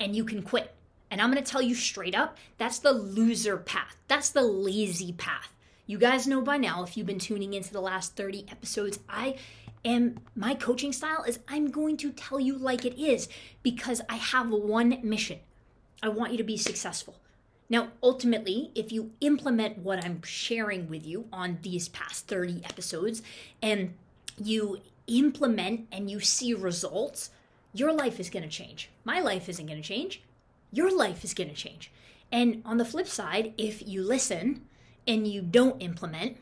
and 0.01 0.13
you 0.17 0.25
can 0.25 0.43
quit. 0.43 0.73
And 1.09 1.21
I'm 1.21 1.29
gonna 1.29 1.41
tell 1.41 1.61
you 1.61 1.75
straight 1.75 2.15
up 2.15 2.37
that's 2.57 2.79
the 2.79 2.91
loser 2.91 3.57
path, 3.57 3.97
that's 4.07 4.29
the 4.29 4.41
lazy 4.41 5.13
path. 5.13 5.53
You 5.85 5.97
guys 5.97 6.27
know 6.27 6.41
by 6.41 6.57
now, 6.57 6.83
if 6.83 6.97
you've 6.97 7.07
been 7.07 7.17
tuning 7.17 7.53
into 7.53 7.71
the 7.71 7.79
last 7.79 8.17
30 8.17 8.47
episodes, 8.51 8.99
I 9.07 9.37
am, 9.85 10.19
my 10.35 10.53
coaching 10.53 10.91
style 10.91 11.23
is 11.23 11.39
I'm 11.47 11.71
going 11.71 11.95
to 11.97 12.11
tell 12.11 12.41
you 12.41 12.57
like 12.57 12.83
it 12.83 13.01
is 13.01 13.29
because 13.63 14.01
I 14.09 14.15
have 14.15 14.49
one 14.49 14.99
mission. 15.01 15.39
I 16.03 16.09
want 16.09 16.33
you 16.33 16.37
to 16.39 16.43
be 16.43 16.57
successful. 16.57 17.15
Now, 17.69 17.89
ultimately, 18.03 18.71
if 18.75 18.91
you 18.91 19.11
implement 19.21 19.77
what 19.79 20.03
I'm 20.03 20.21
sharing 20.23 20.89
with 20.89 21.05
you 21.05 21.27
on 21.31 21.59
these 21.61 21.89
past 21.89 22.27
30 22.27 22.61
episodes 22.65 23.21
and 23.61 23.93
you 24.41 24.81
implement 25.07 25.87
and 25.91 26.11
you 26.11 26.19
see 26.19 26.53
results, 26.53 27.29
your 27.73 27.93
life 27.93 28.19
is 28.19 28.29
going 28.29 28.43
to 28.43 28.49
change. 28.49 28.89
My 29.03 29.19
life 29.19 29.49
isn't 29.49 29.65
going 29.65 29.81
to 29.81 29.87
change. 29.87 30.21
Your 30.71 30.95
life 30.95 31.23
is 31.23 31.33
going 31.33 31.49
to 31.49 31.55
change. 31.55 31.91
And 32.31 32.61
on 32.65 32.77
the 32.77 32.85
flip 32.85 33.07
side, 33.07 33.53
if 33.57 33.87
you 33.87 34.03
listen 34.03 34.65
and 35.07 35.27
you 35.27 35.41
don't 35.41 35.81
implement, 35.81 36.37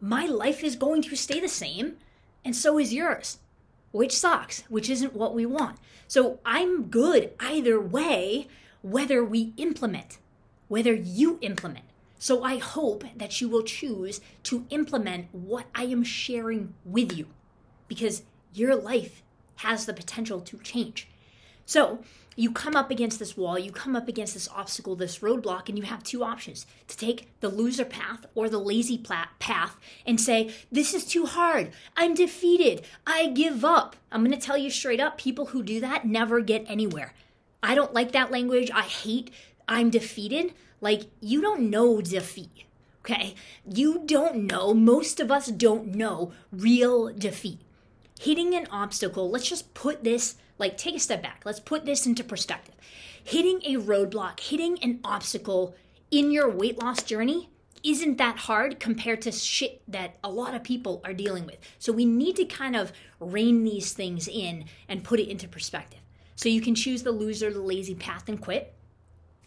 my 0.00 0.26
life 0.26 0.64
is 0.64 0.74
going 0.74 1.02
to 1.02 1.16
stay 1.16 1.38
the 1.38 1.48
same, 1.48 1.96
and 2.44 2.56
so 2.56 2.78
is 2.78 2.92
yours, 2.92 3.38
which 3.92 4.16
sucks, 4.16 4.62
which 4.68 4.90
isn't 4.90 5.14
what 5.14 5.34
we 5.34 5.46
want. 5.46 5.78
So 6.08 6.40
I'm 6.44 6.84
good 6.84 7.32
either 7.38 7.80
way, 7.80 8.48
whether 8.82 9.24
we 9.24 9.52
implement, 9.56 10.18
whether 10.66 10.92
you 10.92 11.38
implement. 11.40 11.84
So 12.18 12.42
I 12.42 12.58
hope 12.58 13.04
that 13.16 13.40
you 13.40 13.48
will 13.48 13.62
choose 13.62 14.20
to 14.44 14.66
implement 14.70 15.28
what 15.32 15.66
I 15.74 15.84
am 15.84 16.02
sharing 16.02 16.74
with 16.84 17.16
you 17.16 17.28
because 17.86 18.22
your 18.52 18.74
life 18.74 19.22
has 19.56 19.86
the 19.86 19.94
potential 19.94 20.40
to 20.40 20.58
change. 20.58 21.08
So, 21.66 22.02
you 22.34 22.50
come 22.50 22.74
up 22.74 22.90
against 22.90 23.18
this 23.18 23.36
wall, 23.36 23.58
you 23.58 23.70
come 23.70 23.94
up 23.94 24.08
against 24.08 24.34
this 24.34 24.48
obstacle, 24.48 24.96
this 24.96 25.18
roadblock, 25.18 25.68
and 25.68 25.76
you 25.76 25.84
have 25.84 26.02
two 26.02 26.24
options 26.24 26.66
to 26.88 26.96
take 26.96 27.28
the 27.40 27.50
loser 27.50 27.84
path 27.84 28.24
or 28.34 28.48
the 28.48 28.58
lazy 28.58 28.96
path 28.96 29.78
and 30.06 30.20
say, 30.20 30.54
This 30.70 30.94
is 30.94 31.04
too 31.04 31.26
hard. 31.26 31.72
I'm 31.96 32.14
defeated. 32.14 32.86
I 33.06 33.26
give 33.28 33.64
up. 33.64 33.96
I'm 34.10 34.24
going 34.24 34.38
to 34.38 34.44
tell 34.44 34.56
you 34.56 34.70
straight 34.70 35.00
up 35.00 35.18
people 35.18 35.46
who 35.46 35.62
do 35.62 35.80
that 35.80 36.06
never 36.06 36.40
get 36.40 36.64
anywhere. 36.68 37.12
I 37.62 37.74
don't 37.74 37.94
like 37.94 38.12
that 38.12 38.30
language. 38.30 38.70
I 38.72 38.82
hate 38.82 39.30
I'm 39.68 39.90
defeated. 39.90 40.54
Like, 40.80 41.02
you 41.20 41.40
don't 41.40 41.70
know 41.70 42.00
defeat, 42.00 42.64
okay? 43.00 43.34
You 43.64 44.02
don't 44.04 44.46
know, 44.46 44.74
most 44.74 45.20
of 45.20 45.30
us 45.30 45.46
don't 45.46 45.94
know 45.94 46.32
real 46.50 47.12
defeat 47.12 47.60
hitting 48.22 48.54
an 48.54 48.66
obstacle, 48.70 49.30
let's 49.30 49.48
just 49.48 49.74
put 49.74 50.04
this, 50.04 50.36
like, 50.58 50.78
take 50.78 50.94
a 50.94 51.00
step 51.00 51.22
back. 51.22 51.42
Let's 51.44 51.58
put 51.58 51.84
this 51.84 52.06
into 52.06 52.22
perspective. 52.22 52.74
Hitting 53.24 53.60
a 53.64 53.80
roadblock, 53.80 54.38
hitting 54.38 54.78
an 54.82 55.00
obstacle 55.04 55.74
in 56.10 56.30
your 56.30 56.48
weight 56.48 56.78
loss 56.78 57.02
journey 57.02 57.50
isn't 57.82 58.18
that 58.18 58.36
hard 58.36 58.78
compared 58.78 59.22
to 59.22 59.32
shit 59.32 59.82
that 59.88 60.18
a 60.22 60.30
lot 60.30 60.54
of 60.54 60.62
people 60.62 61.00
are 61.04 61.12
dealing 61.12 61.46
with. 61.46 61.58
So 61.80 61.92
we 61.92 62.04
need 62.04 62.36
to 62.36 62.44
kind 62.44 62.76
of 62.76 62.92
rein 63.18 63.64
these 63.64 63.92
things 63.92 64.28
in 64.28 64.66
and 64.88 65.02
put 65.02 65.18
it 65.18 65.28
into 65.28 65.48
perspective. 65.48 66.00
So 66.36 66.48
you 66.48 66.60
can 66.60 66.76
choose 66.76 67.02
the 67.02 67.10
loser, 67.10 67.52
the 67.52 67.60
lazy 67.60 67.96
path 67.96 68.28
and 68.28 68.40
quit. 68.40 68.72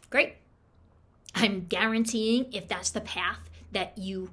Great. 0.10 0.36
I'm 1.34 1.66
guaranteeing 1.66 2.52
if 2.52 2.68
that's 2.68 2.90
the 2.90 3.02
path 3.02 3.50
that 3.72 3.98
you 3.98 4.32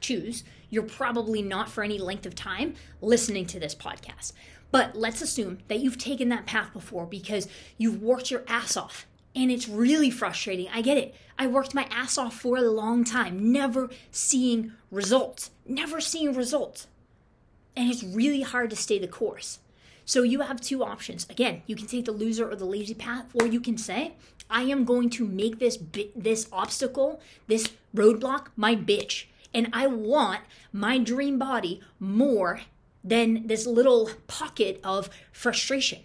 choose, 0.00 0.42
you're 0.74 0.82
probably 0.82 1.40
not 1.40 1.70
for 1.70 1.84
any 1.84 1.98
length 1.98 2.26
of 2.26 2.34
time 2.34 2.74
listening 3.00 3.46
to 3.46 3.60
this 3.60 3.76
podcast. 3.76 4.32
But 4.72 4.96
let's 4.96 5.22
assume 5.22 5.58
that 5.68 5.78
you've 5.78 5.98
taken 5.98 6.28
that 6.30 6.46
path 6.46 6.72
before 6.72 7.06
because 7.06 7.46
you've 7.78 8.02
worked 8.02 8.32
your 8.32 8.42
ass 8.48 8.76
off 8.76 9.06
and 9.36 9.52
it's 9.52 9.68
really 9.68 10.10
frustrating. 10.10 10.68
I 10.72 10.82
get 10.82 10.98
it. 10.98 11.14
I 11.38 11.46
worked 11.46 11.74
my 11.74 11.86
ass 11.90 12.18
off 12.18 12.40
for 12.40 12.56
a 12.56 12.62
long 12.62 13.04
time, 13.04 13.52
never 13.52 13.88
seeing 14.10 14.72
results, 14.90 15.52
never 15.64 16.00
seeing 16.00 16.34
results. 16.34 16.88
And 17.76 17.88
it's 17.88 18.02
really 18.02 18.42
hard 18.42 18.70
to 18.70 18.76
stay 18.76 18.98
the 18.98 19.06
course. 19.08 19.60
So 20.04 20.22
you 20.22 20.40
have 20.40 20.60
two 20.60 20.82
options. 20.82 21.24
Again, 21.30 21.62
you 21.66 21.76
can 21.76 21.86
take 21.86 22.04
the 22.04 22.12
loser 22.12 22.50
or 22.50 22.56
the 22.56 22.64
lazy 22.64 22.94
path, 22.94 23.26
or 23.34 23.46
you 23.46 23.60
can 23.60 23.78
say, 23.78 24.14
I 24.50 24.62
am 24.62 24.84
going 24.84 25.08
to 25.10 25.24
make 25.24 25.58
this 25.58 25.78
this 26.14 26.46
obstacle, 26.52 27.20
this 27.46 27.70
roadblock, 27.94 28.48
my 28.56 28.76
bitch 28.76 29.24
and 29.54 29.68
I 29.72 29.86
want 29.86 30.40
my 30.72 30.98
dream 30.98 31.38
body 31.38 31.80
more 32.00 32.62
than 33.04 33.46
this 33.46 33.66
little 33.66 34.10
pocket 34.26 34.80
of 34.82 35.08
frustration. 35.32 36.00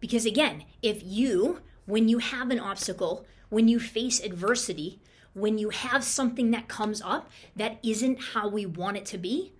Because 0.00 0.24
again, 0.24 0.64
if 0.82 1.02
you, 1.02 1.60
when 1.86 2.08
you 2.08 2.18
have 2.18 2.50
an 2.50 2.60
obstacle, 2.60 3.26
when 3.48 3.68
you 3.68 3.80
face 3.80 4.20
adversity, 4.20 5.00
when 5.34 5.58
you 5.58 5.70
have 5.70 6.04
something 6.04 6.50
that 6.52 6.68
comes 6.68 7.02
up 7.02 7.30
that 7.56 7.78
isn't 7.82 8.20
how 8.34 8.48
we 8.48 8.66
want 8.66 8.96
it 8.96 9.06
to 9.06 9.18
be, 9.18 9.52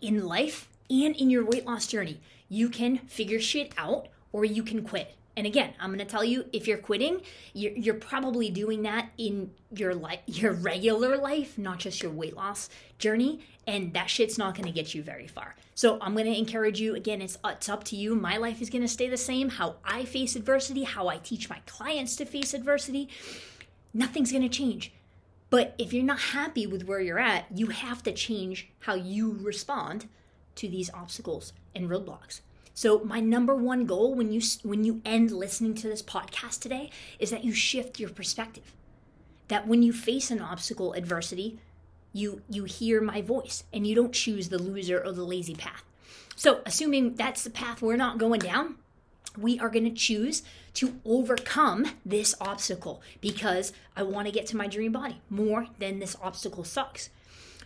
in 0.00 0.24
life 0.24 0.68
and 0.88 1.16
in 1.16 1.30
your 1.30 1.44
weight 1.44 1.66
loss 1.66 1.86
journey, 1.86 2.20
you 2.48 2.68
can 2.68 2.98
figure 2.98 3.40
shit 3.40 3.72
out 3.76 4.08
or 4.32 4.44
you 4.44 4.62
can 4.62 4.82
quit. 4.82 5.16
And 5.36 5.46
again, 5.46 5.72
I'm 5.80 5.90
going 5.90 6.00
to 6.00 6.04
tell 6.04 6.24
you 6.24 6.46
if 6.52 6.66
you're 6.66 6.78
quitting, 6.78 7.22
you're, 7.52 7.72
you're 7.72 7.94
probably 7.94 8.50
doing 8.50 8.82
that 8.82 9.10
in 9.16 9.52
your 9.74 9.94
life, 9.94 10.20
your 10.26 10.52
regular 10.52 11.16
life, 11.16 11.56
not 11.56 11.78
just 11.78 12.02
your 12.02 12.12
weight 12.12 12.36
loss 12.36 12.68
journey. 12.98 13.40
And 13.66 13.92
that 13.94 14.10
shit's 14.10 14.38
not 14.38 14.54
going 14.54 14.66
to 14.66 14.72
get 14.72 14.94
you 14.94 15.02
very 15.02 15.28
far. 15.28 15.54
So 15.74 15.98
I'm 16.00 16.14
going 16.14 16.26
to 16.26 16.36
encourage 16.36 16.80
you 16.80 16.94
again, 16.94 17.22
it's, 17.22 17.38
it's 17.44 17.68
up 17.68 17.84
to 17.84 17.96
you. 17.96 18.14
My 18.14 18.36
life 18.36 18.60
is 18.60 18.68
going 18.68 18.82
to 18.82 18.88
stay 18.88 19.08
the 19.08 19.16
same. 19.16 19.48
How 19.48 19.76
I 19.84 20.04
face 20.04 20.34
adversity, 20.34 20.82
how 20.82 21.08
I 21.08 21.18
teach 21.18 21.48
my 21.48 21.60
clients 21.66 22.16
to 22.16 22.24
face 22.24 22.52
adversity, 22.52 23.08
nothing's 23.94 24.32
going 24.32 24.42
to 24.42 24.48
change. 24.48 24.92
But 25.48 25.74
if 25.78 25.92
you're 25.92 26.04
not 26.04 26.20
happy 26.20 26.66
with 26.66 26.86
where 26.86 27.00
you're 27.00 27.18
at, 27.18 27.46
you 27.54 27.68
have 27.68 28.02
to 28.04 28.12
change 28.12 28.68
how 28.80 28.94
you 28.94 29.38
respond 29.40 30.08
to 30.56 30.68
these 30.68 30.90
obstacles 30.92 31.52
and 31.74 31.88
roadblocks. 31.88 32.40
So 32.80 33.00
my 33.00 33.20
number 33.20 33.54
one 33.54 33.84
goal 33.84 34.14
when 34.14 34.32
you 34.32 34.40
when 34.62 34.84
you 34.84 35.02
end 35.04 35.32
listening 35.32 35.74
to 35.74 35.86
this 35.86 36.00
podcast 36.00 36.60
today 36.60 36.88
is 37.18 37.28
that 37.28 37.44
you 37.44 37.52
shift 37.52 38.00
your 38.00 38.08
perspective. 38.08 38.72
That 39.48 39.68
when 39.68 39.82
you 39.82 39.92
face 39.92 40.30
an 40.30 40.40
obstacle, 40.40 40.94
adversity, 40.94 41.58
you 42.14 42.40
you 42.48 42.64
hear 42.64 43.02
my 43.02 43.20
voice 43.20 43.64
and 43.70 43.86
you 43.86 43.94
don't 43.94 44.14
choose 44.14 44.48
the 44.48 44.56
loser 44.56 44.98
or 44.98 45.12
the 45.12 45.24
lazy 45.24 45.54
path. 45.54 45.84
So, 46.36 46.62
assuming 46.64 47.16
that's 47.16 47.44
the 47.44 47.50
path 47.50 47.82
we're 47.82 47.96
not 47.96 48.16
going 48.16 48.40
down, 48.40 48.76
we 49.36 49.60
are 49.60 49.68
going 49.68 49.84
to 49.84 49.90
choose 49.90 50.42
to 50.72 50.98
overcome 51.04 51.84
this 52.06 52.34
obstacle 52.40 53.02
because 53.20 53.74
I 53.94 54.04
want 54.04 54.26
to 54.26 54.32
get 54.32 54.46
to 54.46 54.56
my 54.56 54.68
dream 54.68 54.92
body 54.92 55.20
more 55.28 55.66
than 55.78 55.98
this 55.98 56.16
obstacle 56.22 56.64
sucks. 56.64 57.10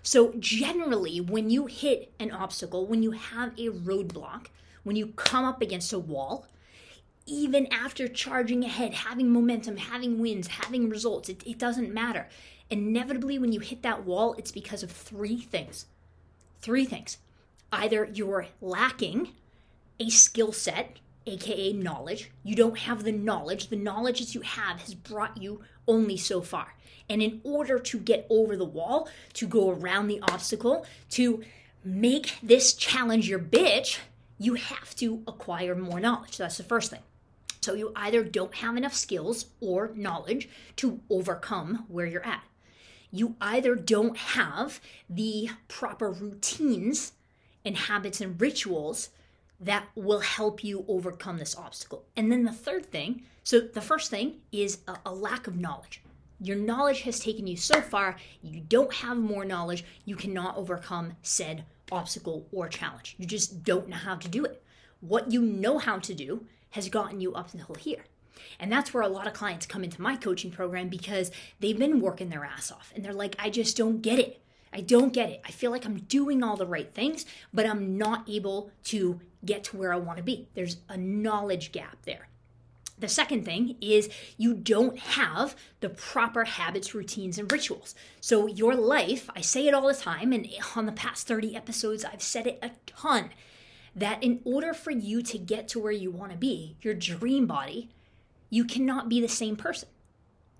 So, 0.02 0.34
generally, 0.40 1.20
when 1.20 1.50
you 1.50 1.66
hit 1.66 2.12
an 2.18 2.32
obstacle, 2.32 2.84
when 2.84 3.04
you 3.04 3.12
have 3.12 3.52
a 3.56 3.68
roadblock, 3.68 4.46
when 4.84 4.96
you 4.96 5.08
come 5.08 5.44
up 5.44 5.60
against 5.60 5.92
a 5.92 5.98
wall, 5.98 6.46
even 7.26 7.66
after 7.72 8.06
charging 8.06 8.64
ahead, 8.64 8.94
having 8.94 9.32
momentum, 9.32 9.76
having 9.76 10.18
wins, 10.18 10.46
having 10.46 10.88
results, 10.88 11.28
it, 11.28 11.42
it 11.46 11.58
doesn't 11.58 11.92
matter. 11.92 12.28
Inevitably, 12.70 13.38
when 13.38 13.52
you 13.52 13.60
hit 13.60 13.82
that 13.82 14.04
wall, 14.04 14.34
it's 14.38 14.52
because 14.52 14.82
of 14.82 14.90
three 14.90 15.38
things. 15.38 15.86
Three 16.60 16.84
things. 16.84 17.18
Either 17.72 18.08
you're 18.12 18.46
lacking 18.60 19.30
a 19.98 20.10
skill 20.10 20.52
set, 20.52 20.98
aka 21.26 21.72
knowledge. 21.72 22.30
You 22.42 22.54
don't 22.54 22.78
have 22.78 23.04
the 23.04 23.12
knowledge. 23.12 23.68
The 23.68 23.76
knowledge 23.76 24.20
that 24.20 24.34
you 24.34 24.42
have 24.42 24.80
has 24.80 24.94
brought 24.94 25.40
you 25.40 25.62
only 25.88 26.16
so 26.16 26.40
far. 26.40 26.74
And 27.08 27.22
in 27.22 27.40
order 27.44 27.78
to 27.78 27.98
get 27.98 28.26
over 28.30 28.56
the 28.56 28.64
wall, 28.64 29.08
to 29.34 29.46
go 29.46 29.70
around 29.70 30.08
the 30.08 30.20
obstacle, 30.20 30.86
to 31.10 31.42
make 31.84 32.34
this 32.42 32.74
challenge 32.74 33.28
your 33.28 33.38
bitch, 33.38 33.98
you 34.38 34.54
have 34.54 34.94
to 34.96 35.22
acquire 35.26 35.74
more 35.74 36.00
knowledge. 36.00 36.36
That's 36.36 36.56
the 36.56 36.64
first 36.64 36.90
thing. 36.90 37.02
So 37.60 37.74
you 37.74 37.92
either 37.96 38.22
don't 38.22 38.54
have 38.56 38.76
enough 38.76 38.94
skills 38.94 39.46
or 39.60 39.92
knowledge 39.94 40.48
to 40.76 41.00
overcome 41.08 41.84
where 41.88 42.06
you're 42.06 42.26
at. 42.26 42.44
You 43.10 43.36
either 43.40 43.74
don't 43.74 44.16
have 44.16 44.80
the 45.08 45.50
proper 45.68 46.10
routines 46.10 47.12
and 47.64 47.76
habits 47.76 48.20
and 48.20 48.38
rituals 48.40 49.10
that 49.60 49.86
will 49.94 50.20
help 50.20 50.62
you 50.62 50.84
overcome 50.88 51.38
this 51.38 51.56
obstacle. 51.56 52.04
And 52.16 52.30
then 52.30 52.44
the 52.44 52.52
third 52.52 52.86
thing 52.86 53.22
so 53.44 53.60
the 53.60 53.82
first 53.82 54.10
thing 54.10 54.40
is 54.52 54.78
a, 54.88 54.96
a, 55.04 55.14
lack 55.14 55.46
of 55.46 55.56
knowledge. 55.56 56.02
Your 56.40 56.56
knowledge 56.56 57.02
has 57.02 57.20
taken 57.20 57.46
you 57.46 57.58
so 57.58 57.82
far, 57.82 58.16
you 58.42 58.60
don't 58.60 58.92
have 58.92 59.18
more 59.18 59.44
knowledge, 59.44 59.84
you 60.06 60.16
cannot 60.16 60.56
overcome 60.56 61.12
said 61.22 61.64
obstacle 61.92 62.46
or 62.52 62.68
challenge. 62.68 63.14
You 63.18 63.26
just 63.26 63.62
don't 63.64 63.88
know 63.88 63.96
how 63.96 64.16
to 64.16 64.28
do 64.28 64.44
it. 64.44 64.62
What 65.00 65.30
you 65.30 65.42
know 65.42 65.78
how 65.78 65.98
to 65.98 66.14
do 66.14 66.46
has 66.70 66.88
gotten 66.88 67.20
you 67.20 67.34
up 67.34 67.52
until 67.52 67.74
here. 67.74 68.04
And 68.58 68.70
that's 68.70 68.92
where 68.92 69.02
a 69.02 69.08
lot 69.08 69.26
of 69.26 69.32
clients 69.32 69.66
come 69.66 69.84
into 69.84 70.02
my 70.02 70.16
coaching 70.16 70.50
program 70.50 70.88
because 70.88 71.30
they've 71.60 71.78
been 71.78 72.00
working 72.00 72.30
their 72.30 72.44
ass 72.44 72.72
off 72.72 72.92
and 72.94 73.04
they're 73.04 73.12
like, 73.12 73.36
I 73.38 73.50
just 73.50 73.76
don't 73.76 74.00
get 74.00 74.18
it. 74.18 74.40
I 74.72 74.80
don't 74.80 75.12
get 75.12 75.30
it. 75.30 75.40
I 75.44 75.52
feel 75.52 75.70
like 75.70 75.86
I'm 75.86 76.00
doing 76.00 76.42
all 76.42 76.56
the 76.56 76.66
right 76.66 76.92
things, 76.92 77.26
but 77.52 77.64
I'm 77.64 77.96
not 77.96 78.28
able 78.28 78.72
to 78.84 79.20
get 79.44 79.62
to 79.64 79.76
where 79.76 79.92
I 79.92 79.96
want 79.96 80.16
to 80.16 80.24
be. 80.24 80.48
There's 80.54 80.78
a 80.88 80.96
knowledge 80.96 81.70
gap 81.70 81.98
there. 82.02 82.28
The 82.98 83.08
second 83.08 83.44
thing 83.44 83.76
is 83.80 84.08
you 84.36 84.54
don't 84.54 84.98
have 84.98 85.56
the 85.80 85.88
proper 85.88 86.44
habits, 86.44 86.94
routines, 86.94 87.38
and 87.38 87.50
rituals. 87.50 87.94
So, 88.20 88.46
your 88.46 88.74
life, 88.74 89.28
I 89.34 89.40
say 89.40 89.66
it 89.66 89.74
all 89.74 89.88
the 89.88 89.94
time, 89.94 90.32
and 90.32 90.46
on 90.76 90.86
the 90.86 90.92
past 90.92 91.26
30 91.26 91.56
episodes, 91.56 92.04
I've 92.04 92.22
said 92.22 92.46
it 92.46 92.58
a 92.62 92.70
ton 92.86 93.30
that 93.96 94.22
in 94.22 94.40
order 94.44 94.72
for 94.74 94.90
you 94.90 95.22
to 95.22 95.38
get 95.38 95.68
to 95.68 95.80
where 95.80 95.92
you 95.92 96.10
want 96.10 96.32
to 96.32 96.38
be, 96.38 96.76
your 96.82 96.94
dream 96.94 97.46
body, 97.46 97.90
you 98.50 98.64
cannot 98.64 99.08
be 99.08 99.20
the 99.20 99.28
same 99.28 99.56
person. 99.56 99.88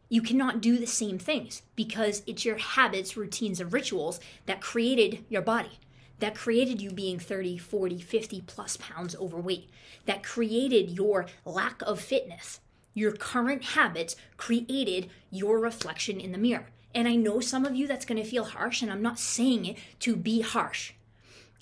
You 0.09 0.23
cannot 0.23 0.61
do 0.61 0.79
the 0.79 0.87
same 0.87 1.19
things 1.19 1.63
because 1.77 2.23
it's 2.27 2.45
your 2.45 2.59
habits, 2.59 3.17
routines, 3.17 3.61
and 3.61 3.73
rituals 3.73 4.21
that 4.47 4.61
created 4.61 5.25
your 5.29 5.43
body, 5.43 5.79
that 6.21 6.35
created 6.35 6.81
you 6.81 6.91
being 6.91 7.19
30, 7.19 7.59
40, 7.59 8.01
50 8.01 8.41
plus 8.43 8.77
pounds 8.77 9.17
overweight, 9.17 9.69
that 10.07 10.23
created 10.23 10.91
your 10.91 11.27
lack 11.45 11.83
of 11.83 12.01
fitness. 12.01 12.61
Your 12.95 13.13
current 13.13 13.65
habits 13.65 14.15
created 14.37 15.11
your 15.31 15.59
reflection 15.59 16.21
in 16.21 16.33
the 16.33 16.39
mirror. 16.39 16.67
And 16.95 17.09
I 17.09 17.17
know 17.17 17.41
some 17.41 17.65
of 17.65 17.75
you 17.75 17.89
that's 17.89 18.05
going 18.05 18.23
to 18.23 18.29
feel 18.29 18.45
harsh, 18.45 18.81
and 18.81 18.91
I'm 18.91 19.03
not 19.03 19.19
saying 19.19 19.67
it 19.67 19.79
to 20.01 20.15
be 20.15 20.43
harsh. 20.43 20.93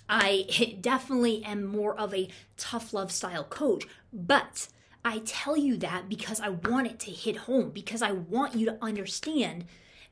I 0.09 0.76
definitely 0.80 1.42
am 1.44 1.64
more 1.64 1.99
of 1.99 2.12
a 2.12 2.28
tough 2.59 2.92
love 2.92 3.11
style 3.11 3.44
coach, 3.44 3.85
but 4.12 4.68
I 5.04 5.23
tell 5.25 5.56
you 5.56 5.78
that 5.78 6.09
because 6.09 6.38
I 6.38 6.50
want 6.50 6.87
it 6.87 6.99
to 7.00 7.11
hit 7.11 7.37
home, 7.37 7.71
because 7.71 8.02
I 8.02 8.12
want 8.12 8.54
you 8.54 8.66
to 8.66 8.78
understand 8.82 9.64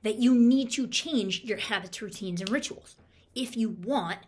that 0.03 0.17
you 0.17 0.35
need 0.35 0.71
to 0.73 0.87
change 0.87 1.45
your 1.45 1.59
habits, 1.59 2.01
routines, 2.01 2.41
and 2.41 2.49
rituals 2.49 2.97
if 3.35 3.57
you 3.57 3.71
want 3.71 4.19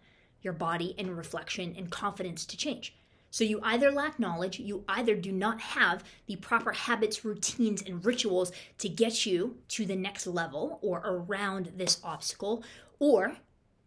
your 0.42 0.52
body 0.52 0.94
and 0.98 1.16
reflection 1.16 1.74
and 1.76 1.90
confidence 1.90 2.44
to 2.46 2.56
change. 2.56 2.94
So 3.30 3.44
you 3.44 3.60
either 3.62 3.90
lack 3.90 4.18
knowledge, 4.18 4.58
you 4.58 4.84
either 4.88 5.14
do 5.14 5.32
not 5.32 5.58
have 5.58 6.04
the 6.26 6.36
proper 6.36 6.72
habits, 6.72 7.24
routines, 7.24 7.80
and 7.80 8.04
rituals 8.04 8.52
to 8.78 8.90
get 8.90 9.24
you 9.24 9.56
to 9.68 9.86
the 9.86 9.96
next 9.96 10.26
level 10.26 10.78
or 10.82 10.98
around 11.02 11.72
this 11.76 11.98
obstacle, 12.04 12.62
or 12.98 13.38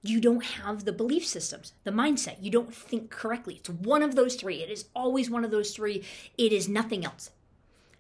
you 0.01 0.19
don't 0.19 0.43
have 0.43 0.85
the 0.85 0.91
belief 0.91 1.27
systems, 1.27 1.73
the 1.83 1.91
mindset. 1.91 2.37
You 2.41 2.49
don't 2.49 2.73
think 2.73 3.11
correctly. 3.11 3.55
It's 3.55 3.69
one 3.69 4.01
of 4.01 4.15
those 4.15 4.35
three. 4.35 4.63
It 4.63 4.71
is 4.71 4.85
always 4.95 5.29
one 5.29 5.45
of 5.45 5.51
those 5.51 5.75
three. 5.75 6.03
It 6.39 6.51
is 6.51 6.67
nothing 6.67 7.05
else. 7.05 7.29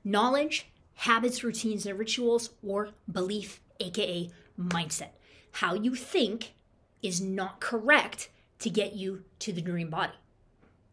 Knowledge, 0.03 0.67
habits, 0.95 1.43
routines, 1.43 1.85
and 1.85 1.99
rituals, 1.99 2.49
or 2.65 2.89
belief, 3.11 3.61
aka 3.79 4.31
mindset. 4.59 5.09
How 5.51 5.75
you 5.75 5.93
think 5.93 6.53
is 7.05 7.21
not 7.21 7.59
correct 7.59 8.29
to 8.59 8.69
get 8.69 8.93
you 8.93 9.23
to 9.39 9.53
the 9.53 9.61
dream 9.61 9.89
body. 9.89 10.13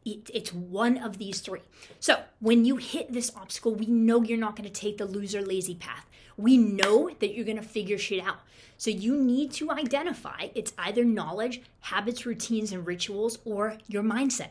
It, 0.04 0.30
it's 0.34 0.52
one 0.52 0.98
of 0.98 1.18
these 1.18 1.40
three. 1.40 1.60
So, 2.00 2.22
when 2.40 2.64
you 2.64 2.76
hit 2.76 3.12
this 3.12 3.30
obstacle, 3.36 3.74
we 3.74 3.86
know 3.86 4.22
you're 4.22 4.36
not 4.36 4.56
going 4.56 4.68
to 4.68 4.80
take 4.80 4.98
the 4.98 5.04
loser 5.04 5.40
lazy 5.40 5.76
path. 5.76 6.06
We 6.36 6.56
know 6.56 7.10
that 7.20 7.34
you're 7.34 7.44
going 7.44 7.56
to 7.56 7.62
figure 7.62 7.98
shit 7.98 8.22
out. 8.22 8.38
So 8.76 8.90
you 8.90 9.16
need 9.16 9.52
to 9.52 9.70
identify 9.70 10.48
it's 10.56 10.72
either 10.76 11.04
knowledge, 11.04 11.62
habits, 11.80 12.26
routines, 12.26 12.72
and 12.72 12.84
rituals, 12.84 13.38
or 13.44 13.78
your 13.86 14.02
mindset. 14.02 14.50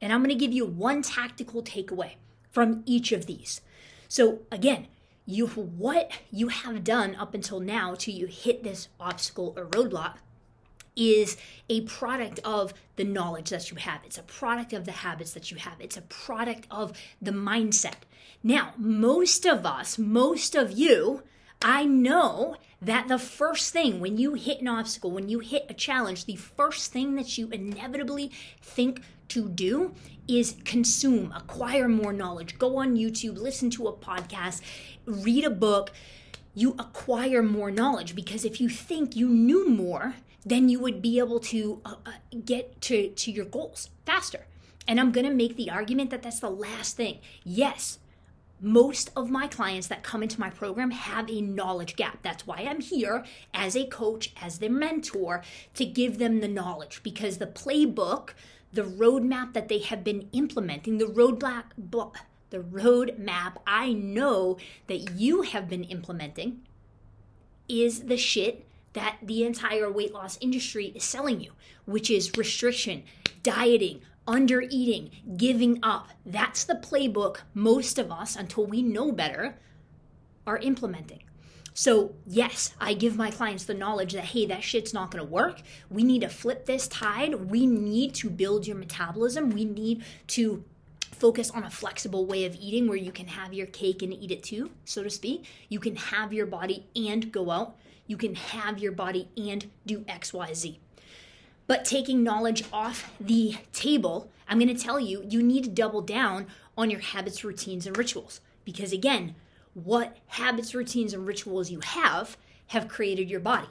And 0.00 0.12
I'm 0.12 0.20
going 0.20 0.30
to 0.30 0.34
give 0.34 0.52
you 0.52 0.64
one 0.64 1.02
tactical 1.02 1.62
takeaway 1.62 2.12
from 2.50 2.82
each 2.86 3.12
of 3.12 3.26
these. 3.26 3.60
So 4.08 4.40
again, 4.50 4.86
you 5.26 5.48
what 5.48 6.10
you 6.30 6.48
have 6.48 6.84
done 6.84 7.16
up 7.16 7.34
until 7.34 7.60
now 7.60 7.94
to 7.96 8.12
you 8.12 8.26
hit 8.26 8.62
this 8.62 8.88
obstacle 9.00 9.52
or 9.56 9.66
roadblock 9.66 10.14
is 10.96 11.36
a 11.68 11.82
product 11.82 12.40
of 12.42 12.72
the 12.96 13.04
knowledge 13.04 13.50
that 13.50 13.70
you 13.70 13.76
have. 13.76 14.00
It's 14.04 14.18
a 14.18 14.22
product 14.22 14.72
of 14.72 14.84
the 14.84 14.92
habits 14.92 15.32
that 15.32 15.50
you 15.50 15.58
have. 15.58 15.74
It's 15.78 15.96
a 15.96 16.02
product 16.02 16.66
of 16.70 16.98
the 17.20 17.32
mindset. 17.32 18.04
Now, 18.42 18.72
most 18.76 19.44
of 19.46 19.66
us, 19.66 19.98
most 19.98 20.54
of 20.54 20.72
you, 20.72 21.22
I 21.62 21.84
know 21.84 22.56
that 22.82 23.08
the 23.08 23.18
first 23.18 23.72
thing 23.72 24.00
when 24.00 24.18
you 24.18 24.34
hit 24.34 24.60
an 24.60 24.68
obstacle, 24.68 25.10
when 25.10 25.28
you 25.28 25.40
hit 25.40 25.66
a 25.68 25.74
challenge, 25.74 26.24
the 26.24 26.36
first 26.36 26.92
thing 26.92 27.14
that 27.16 27.38
you 27.38 27.48
inevitably 27.48 28.30
think 28.60 29.02
to 29.28 29.48
do 29.48 29.94
is 30.28 30.56
consume, 30.64 31.32
acquire 31.32 31.88
more 31.88 32.12
knowledge, 32.12 32.58
go 32.58 32.76
on 32.76 32.96
YouTube, 32.96 33.38
listen 33.38 33.70
to 33.70 33.88
a 33.88 33.92
podcast, 33.92 34.60
read 35.06 35.44
a 35.44 35.50
book. 35.50 35.90
You 36.54 36.74
acquire 36.78 37.42
more 37.42 37.70
knowledge 37.70 38.14
because 38.14 38.44
if 38.44 38.60
you 38.60 38.68
think 38.68 39.14
you 39.14 39.28
knew 39.28 39.68
more, 39.68 40.14
then 40.46 40.68
you 40.68 40.78
would 40.78 41.02
be 41.02 41.18
able 41.18 41.40
to 41.40 41.82
uh, 41.84 41.96
uh, 42.06 42.12
get 42.44 42.80
to, 42.80 43.10
to 43.10 43.32
your 43.32 43.44
goals 43.44 43.90
faster. 44.06 44.46
And 44.86 45.00
I'm 45.00 45.10
going 45.10 45.26
to 45.26 45.34
make 45.34 45.56
the 45.56 45.70
argument 45.70 46.10
that 46.10 46.22
that's 46.22 46.38
the 46.38 46.48
last 46.48 46.96
thing. 46.96 47.18
Yes, 47.42 47.98
most 48.60 49.10
of 49.16 49.28
my 49.28 49.48
clients 49.48 49.88
that 49.88 50.04
come 50.04 50.22
into 50.22 50.38
my 50.38 50.48
program 50.48 50.92
have 50.92 51.28
a 51.28 51.40
knowledge 51.40 51.96
gap. 51.96 52.22
That's 52.22 52.46
why 52.46 52.58
I'm 52.58 52.80
here 52.80 53.24
as 53.52 53.76
a 53.76 53.86
coach, 53.86 54.32
as 54.40 54.60
their 54.60 54.70
mentor, 54.70 55.42
to 55.74 55.84
give 55.84 56.18
them 56.18 56.40
the 56.40 56.48
knowledge 56.48 57.00
because 57.02 57.38
the 57.38 57.48
playbook, 57.48 58.30
the 58.72 58.82
roadmap 58.82 59.52
that 59.52 59.68
they 59.68 59.80
have 59.80 60.04
been 60.04 60.28
implementing, 60.32 60.98
the 60.98 61.06
roadblock, 61.06 61.64
the 62.50 62.60
roadmap 62.60 63.54
I 63.66 63.92
know 63.92 64.58
that 64.86 65.16
you 65.16 65.42
have 65.42 65.68
been 65.68 65.84
implementing 65.84 66.60
is 67.68 68.04
the 68.04 68.16
shit 68.16 68.65
that 68.96 69.18
the 69.22 69.44
entire 69.44 69.92
weight 69.92 70.14
loss 70.14 70.38
industry 70.40 70.86
is 70.94 71.04
selling 71.04 71.38
you, 71.40 71.52
which 71.84 72.10
is 72.10 72.36
restriction, 72.36 73.04
dieting, 73.42 74.00
under 74.26 74.62
eating, 74.62 75.10
giving 75.36 75.78
up. 75.82 76.08
That's 76.24 76.64
the 76.64 76.74
playbook 76.74 77.40
most 77.52 77.98
of 77.98 78.10
us, 78.10 78.36
until 78.36 78.64
we 78.66 78.82
know 78.82 79.12
better, 79.12 79.58
are 80.46 80.56
implementing. 80.56 81.22
So, 81.74 82.14
yes, 82.26 82.74
I 82.80 82.94
give 82.94 83.18
my 83.18 83.30
clients 83.30 83.64
the 83.64 83.74
knowledge 83.74 84.14
that, 84.14 84.24
hey, 84.24 84.46
that 84.46 84.64
shit's 84.64 84.94
not 84.94 85.10
gonna 85.10 85.24
work. 85.24 85.60
We 85.90 86.02
need 86.02 86.22
to 86.22 86.28
flip 86.30 86.64
this 86.64 86.88
tide. 86.88 87.50
We 87.50 87.66
need 87.66 88.14
to 88.14 88.30
build 88.30 88.66
your 88.66 88.76
metabolism. 88.76 89.50
We 89.50 89.66
need 89.66 90.02
to 90.28 90.64
focus 91.18 91.50
on 91.50 91.64
a 91.64 91.70
flexible 91.70 92.26
way 92.26 92.44
of 92.44 92.54
eating 92.56 92.86
where 92.86 92.96
you 92.96 93.10
can 93.10 93.26
have 93.26 93.54
your 93.54 93.66
cake 93.66 94.02
and 94.02 94.12
eat 94.12 94.30
it 94.30 94.42
too, 94.42 94.70
so 94.84 95.02
to 95.02 95.10
speak. 95.10 95.46
You 95.68 95.80
can 95.80 95.96
have 95.96 96.32
your 96.32 96.46
body 96.46 96.86
and 96.94 97.32
go 97.32 97.50
out. 97.50 97.76
You 98.06 98.16
can 98.16 98.34
have 98.34 98.78
your 98.78 98.92
body 98.92 99.28
and 99.36 99.70
do 99.84 100.00
XYZ. 100.00 100.78
But 101.66 101.84
taking 101.84 102.22
knowledge 102.22 102.64
off 102.72 103.10
the 103.18 103.56
table, 103.72 104.30
I'm 104.48 104.58
going 104.58 104.74
to 104.74 104.82
tell 104.82 105.00
you, 105.00 105.24
you 105.28 105.42
need 105.42 105.64
to 105.64 105.70
double 105.70 106.02
down 106.02 106.46
on 106.78 106.90
your 106.90 107.00
habits, 107.00 107.42
routines, 107.42 107.86
and 107.86 107.96
rituals. 107.96 108.40
Because 108.64 108.92
again, 108.92 109.34
what 109.74 110.18
habits, 110.28 110.74
routines, 110.74 111.12
and 111.12 111.26
rituals 111.26 111.70
you 111.70 111.80
have 111.80 112.36
have 112.68 112.88
created 112.88 113.30
your 113.30 113.40
body. 113.40 113.68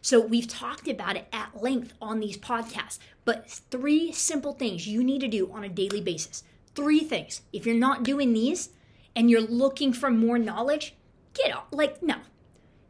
So 0.00 0.20
we've 0.20 0.48
talked 0.48 0.88
about 0.88 1.16
it 1.16 1.26
at 1.32 1.62
length 1.62 1.94
on 2.00 2.20
these 2.20 2.38
podcasts, 2.38 2.98
but 3.24 3.50
three 3.70 4.12
simple 4.12 4.52
things 4.52 4.86
you 4.86 5.02
need 5.02 5.20
to 5.20 5.28
do 5.28 5.50
on 5.52 5.64
a 5.64 5.68
daily 5.68 6.00
basis. 6.00 6.44
Three 6.76 7.00
things. 7.00 7.40
If 7.54 7.64
you're 7.64 7.74
not 7.74 8.02
doing 8.02 8.34
these 8.34 8.68
and 9.16 9.30
you're 9.30 9.40
looking 9.40 9.94
for 9.94 10.10
more 10.10 10.38
knowledge, 10.38 10.94
get 11.32 11.56
off. 11.56 11.64
Like, 11.72 12.02
no, 12.02 12.16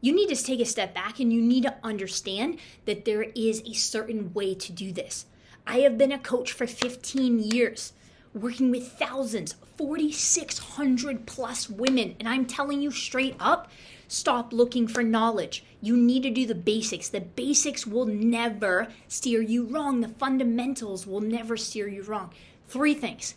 you 0.01 0.13
need 0.13 0.27
to 0.29 0.35
take 0.35 0.59
a 0.59 0.65
step 0.65 0.93
back 0.93 1.19
and 1.21 1.31
you 1.31 1.41
need 1.41 1.63
to 1.63 1.75
understand 1.83 2.59
that 2.85 3.05
there 3.05 3.23
is 3.23 3.63
a 3.65 3.73
certain 3.73 4.33
way 4.33 4.53
to 4.55 4.71
do 4.73 4.91
this. 4.91 5.25
I 5.65 5.79
have 5.79 5.97
been 5.97 6.11
a 6.11 6.19
coach 6.19 6.51
for 6.51 6.67
15 6.67 7.39
years, 7.39 7.93
working 8.33 8.71
with 8.71 8.91
thousands, 8.91 9.55
4,600 9.77 11.25
plus 11.25 11.69
women, 11.69 12.15
and 12.19 12.27
I'm 12.27 12.45
telling 12.45 12.81
you 12.81 12.91
straight 12.91 13.35
up 13.39 13.71
stop 14.09 14.53
looking 14.53 14.87
for 14.87 15.03
knowledge. 15.03 15.63
You 15.81 15.97
need 15.97 16.23
to 16.23 16.29
do 16.29 16.45
the 16.45 16.55
basics. 16.55 17.09
The 17.09 17.21
basics 17.21 17.85
will 17.85 18.05
never 18.05 18.87
steer 19.07 19.41
you 19.41 19.65
wrong, 19.65 20.01
the 20.01 20.07
fundamentals 20.07 21.05
will 21.05 21.21
never 21.21 21.57
steer 21.57 21.87
you 21.87 22.03
wrong. 22.03 22.31
Three 22.67 22.93
things 22.93 23.35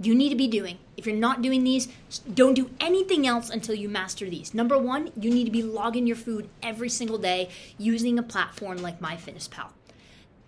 you 0.00 0.14
need 0.14 0.28
to 0.30 0.36
be 0.36 0.48
doing. 0.48 0.78
If 0.96 1.06
you're 1.06 1.16
not 1.16 1.42
doing 1.42 1.64
these, 1.64 1.88
don't 2.32 2.54
do 2.54 2.70
anything 2.80 3.26
else 3.26 3.50
until 3.50 3.74
you 3.74 3.88
master 3.88 4.28
these. 4.28 4.54
Number 4.54 4.78
one, 4.78 5.10
you 5.18 5.30
need 5.30 5.44
to 5.44 5.50
be 5.50 5.62
logging 5.62 6.06
your 6.06 6.16
food 6.16 6.48
every 6.62 6.88
single 6.88 7.18
day 7.18 7.50
using 7.78 8.18
a 8.18 8.22
platform 8.22 8.78
like 8.78 9.00
MyFitnessPal. 9.00 9.70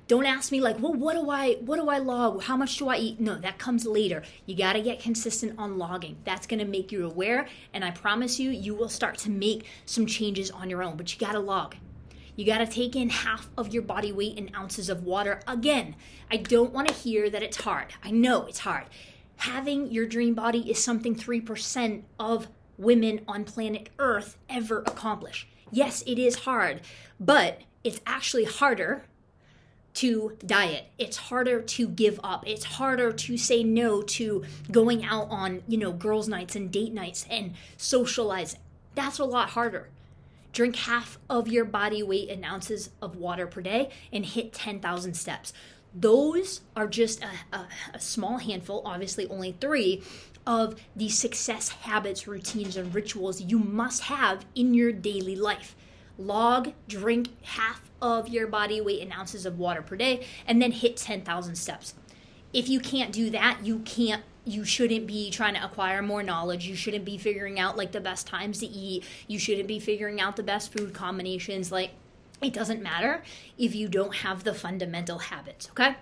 Don't 0.06 0.26
ask 0.26 0.50
me 0.50 0.60
like, 0.60 0.80
well, 0.80 0.92
what 0.92 1.14
do 1.14 1.30
I 1.30 1.54
what 1.60 1.76
do 1.76 1.88
I 1.88 1.98
log? 1.98 2.42
How 2.42 2.56
much 2.56 2.76
do 2.78 2.88
I 2.88 2.96
eat? 2.96 3.20
No, 3.20 3.36
that 3.36 3.58
comes 3.58 3.86
later. 3.86 4.24
You 4.44 4.56
got 4.56 4.72
to 4.72 4.82
get 4.82 4.98
consistent 4.98 5.56
on 5.56 5.78
logging. 5.78 6.16
That's 6.24 6.48
to 6.48 6.64
make 6.64 6.90
you 6.90 7.06
aware, 7.06 7.46
and 7.72 7.84
I 7.84 7.92
promise 7.92 8.40
you, 8.40 8.50
you 8.50 8.74
will 8.74 8.88
start 8.88 9.18
to 9.18 9.30
make 9.30 9.66
some 9.86 10.06
changes 10.06 10.50
on 10.50 10.68
your 10.68 10.82
own. 10.82 10.96
But 10.96 11.12
you 11.12 11.24
got 11.24 11.32
to 11.32 11.38
log. 11.38 11.76
You 12.34 12.44
got 12.44 12.58
to 12.58 12.66
take 12.66 12.96
in 12.96 13.10
half 13.10 13.48
of 13.56 13.72
your 13.72 13.82
body 13.82 14.10
weight 14.10 14.36
in 14.36 14.50
ounces 14.56 14.88
of 14.88 15.04
water. 15.04 15.42
Again, 15.46 15.94
I 16.28 16.38
don't 16.38 16.72
want 16.72 16.88
to 16.88 16.94
hear 16.94 17.30
that 17.30 17.42
it's 17.42 17.58
hard. 17.58 17.94
I 18.02 18.10
know 18.10 18.46
it's 18.46 18.60
hard 18.60 18.86
having 19.40 19.90
your 19.90 20.06
dream 20.06 20.34
body 20.34 20.70
is 20.70 20.82
something 20.82 21.14
3% 21.14 22.02
of 22.18 22.48
women 22.76 23.20
on 23.26 23.44
planet 23.44 23.88
Earth 23.98 24.36
ever 24.48 24.80
accomplish. 24.80 25.46
Yes, 25.70 26.02
it 26.06 26.18
is 26.18 26.40
hard, 26.40 26.80
but 27.18 27.60
it's 27.82 28.00
actually 28.06 28.44
harder 28.44 29.04
to 29.94 30.36
diet. 30.44 30.86
It's 30.98 31.16
harder 31.16 31.60
to 31.60 31.88
give 31.88 32.20
up. 32.22 32.46
It's 32.46 32.64
harder 32.64 33.12
to 33.12 33.36
say 33.36 33.64
no 33.64 34.02
to 34.02 34.44
going 34.70 35.04
out 35.04 35.28
on, 35.30 35.62
you 35.66 35.78
know, 35.78 35.92
girls' 35.92 36.28
nights 36.28 36.54
and 36.54 36.70
date 36.70 36.92
nights 36.92 37.26
and 37.30 37.54
socializing. 37.76 38.60
That's 38.94 39.18
a 39.18 39.24
lot 39.24 39.50
harder. 39.50 39.88
Drink 40.52 40.76
half 40.76 41.18
of 41.28 41.48
your 41.48 41.64
body 41.64 42.02
weight 42.02 42.28
in 42.28 42.44
ounces 42.44 42.90
of 43.00 43.16
water 43.16 43.46
per 43.46 43.62
day 43.62 43.90
and 44.12 44.26
hit 44.26 44.52
10,000 44.52 45.14
steps. 45.14 45.52
Those 45.94 46.60
are 46.76 46.86
just 46.86 47.22
a, 47.22 47.56
a, 47.56 47.66
a 47.94 48.00
small 48.00 48.38
handful, 48.38 48.82
obviously 48.84 49.26
only 49.28 49.56
three, 49.60 50.02
of 50.46 50.76
the 50.96 51.08
success 51.08 51.68
habits, 51.68 52.26
routines, 52.26 52.76
and 52.76 52.94
rituals 52.94 53.40
you 53.40 53.58
must 53.58 54.04
have 54.04 54.44
in 54.54 54.74
your 54.74 54.92
daily 54.92 55.36
life. 55.36 55.76
Log, 56.18 56.72
drink 56.88 57.28
half 57.42 57.90
of 58.00 58.28
your 58.28 58.46
body 58.46 58.80
weight 58.80 59.00
in 59.00 59.12
ounces 59.12 59.46
of 59.46 59.58
water 59.58 59.82
per 59.82 59.96
day, 59.96 60.26
and 60.46 60.60
then 60.60 60.72
hit 60.72 60.96
10,000 60.96 61.54
steps. 61.54 61.94
If 62.52 62.68
you 62.68 62.80
can't 62.80 63.12
do 63.12 63.30
that, 63.30 63.60
you 63.62 63.80
can't 63.80 64.22
you 64.44 64.64
shouldn't 64.64 65.06
be 65.06 65.30
trying 65.30 65.54
to 65.54 65.64
acquire 65.64 66.02
more 66.02 66.22
knowledge. 66.22 66.66
You 66.66 66.74
shouldn't 66.74 67.04
be 67.04 67.18
figuring 67.18 67.60
out 67.60 67.76
like 67.76 67.92
the 67.92 68.00
best 68.00 68.26
times 68.26 68.58
to 68.60 68.66
eat. 68.66 69.04
You 69.28 69.38
shouldn't 69.38 69.68
be 69.68 69.78
figuring 69.78 70.20
out 70.20 70.36
the 70.36 70.42
best 70.42 70.72
food 70.72 70.94
combinations. 70.94 71.70
Like 71.70 71.90
it 72.42 72.52
doesn't 72.52 72.82
matter 72.82 73.22
if 73.58 73.74
you 73.74 73.88
don't 73.88 74.16
have 74.16 74.44
the 74.44 74.54
fundamental 74.54 75.18
habits, 75.18 75.68
okay? 75.70 75.96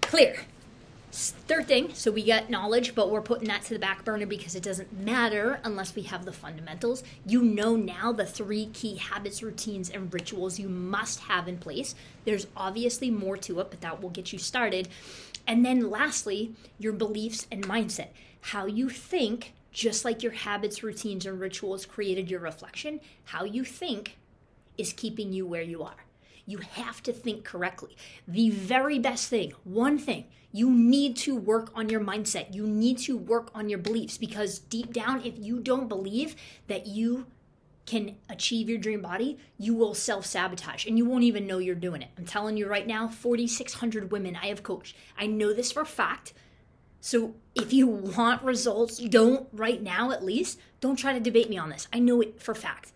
Clear. 0.00 0.36
Third 1.14 1.68
thing, 1.68 1.92
so 1.92 2.10
we 2.10 2.24
got 2.24 2.48
knowledge, 2.48 2.94
but 2.94 3.10
we're 3.10 3.20
putting 3.20 3.48
that 3.48 3.60
to 3.64 3.74
the 3.74 3.78
back 3.78 4.02
burner 4.02 4.24
because 4.24 4.54
it 4.54 4.62
doesn't 4.62 4.98
matter 4.98 5.60
unless 5.62 5.94
we 5.94 6.02
have 6.04 6.24
the 6.24 6.32
fundamentals. 6.32 7.04
You 7.26 7.42
know 7.42 7.76
now 7.76 8.12
the 8.12 8.24
three 8.24 8.66
key 8.72 8.96
habits, 8.96 9.42
routines, 9.42 9.90
and 9.90 10.12
rituals 10.12 10.58
you 10.58 10.70
must 10.70 11.20
have 11.20 11.48
in 11.48 11.58
place. 11.58 11.94
There's 12.24 12.46
obviously 12.56 13.10
more 13.10 13.36
to 13.36 13.60
it, 13.60 13.68
but 13.68 13.82
that 13.82 14.00
will 14.00 14.08
get 14.08 14.32
you 14.32 14.38
started. 14.38 14.88
And 15.46 15.66
then 15.66 15.90
lastly, 15.90 16.54
your 16.78 16.94
beliefs 16.94 17.46
and 17.52 17.68
mindset. 17.68 18.08
How 18.40 18.64
you 18.64 18.88
think, 18.88 19.52
just 19.70 20.06
like 20.06 20.22
your 20.22 20.32
habits, 20.32 20.82
routines, 20.82 21.26
and 21.26 21.38
rituals 21.38 21.84
created 21.84 22.30
your 22.30 22.40
reflection, 22.40 23.00
how 23.24 23.44
you 23.44 23.64
think 23.64 24.16
is 24.78 24.92
keeping 24.92 25.32
you 25.32 25.46
where 25.46 25.62
you 25.62 25.82
are. 25.82 26.06
You 26.46 26.58
have 26.58 27.02
to 27.04 27.12
think 27.12 27.44
correctly. 27.44 27.96
The 28.26 28.50
very 28.50 28.98
best 28.98 29.28
thing, 29.28 29.52
one 29.64 29.98
thing, 29.98 30.26
you 30.52 30.70
need 30.70 31.16
to 31.18 31.34
work 31.34 31.70
on 31.74 31.88
your 31.88 32.00
mindset. 32.00 32.54
You 32.54 32.66
need 32.66 32.98
to 32.98 33.16
work 33.16 33.50
on 33.54 33.68
your 33.68 33.78
beliefs 33.78 34.18
because 34.18 34.58
deep 34.58 34.92
down, 34.92 35.24
if 35.24 35.34
you 35.38 35.60
don't 35.60 35.88
believe 35.88 36.36
that 36.66 36.86
you 36.86 37.26
can 37.86 38.16
achieve 38.28 38.68
your 38.68 38.78
dream 38.78 39.00
body, 39.00 39.38
you 39.58 39.74
will 39.74 39.94
self 39.94 40.26
sabotage 40.26 40.86
and 40.86 40.98
you 40.98 41.04
won't 41.04 41.24
even 41.24 41.46
know 41.46 41.58
you're 41.58 41.74
doing 41.74 42.02
it. 42.02 42.08
I'm 42.18 42.26
telling 42.26 42.56
you 42.56 42.68
right 42.68 42.86
now, 42.86 43.08
4,600 43.08 44.12
women 44.12 44.36
I 44.36 44.46
have 44.46 44.62
coached. 44.62 44.96
I 45.18 45.26
know 45.26 45.52
this 45.52 45.72
for 45.72 45.82
a 45.82 45.86
fact. 45.86 46.32
So 47.00 47.34
if 47.54 47.72
you 47.72 47.88
want 47.88 48.42
results, 48.42 48.98
don't 48.98 49.48
right 49.52 49.82
now 49.82 50.12
at 50.12 50.24
least, 50.24 50.60
don't 50.80 50.96
try 50.96 51.12
to 51.12 51.20
debate 51.20 51.50
me 51.50 51.58
on 51.58 51.70
this. 51.70 51.88
I 51.92 51.98
know 51.98 52.20
it 52.20 52.40
for 52.40 52.54
fact. 52.54 52.92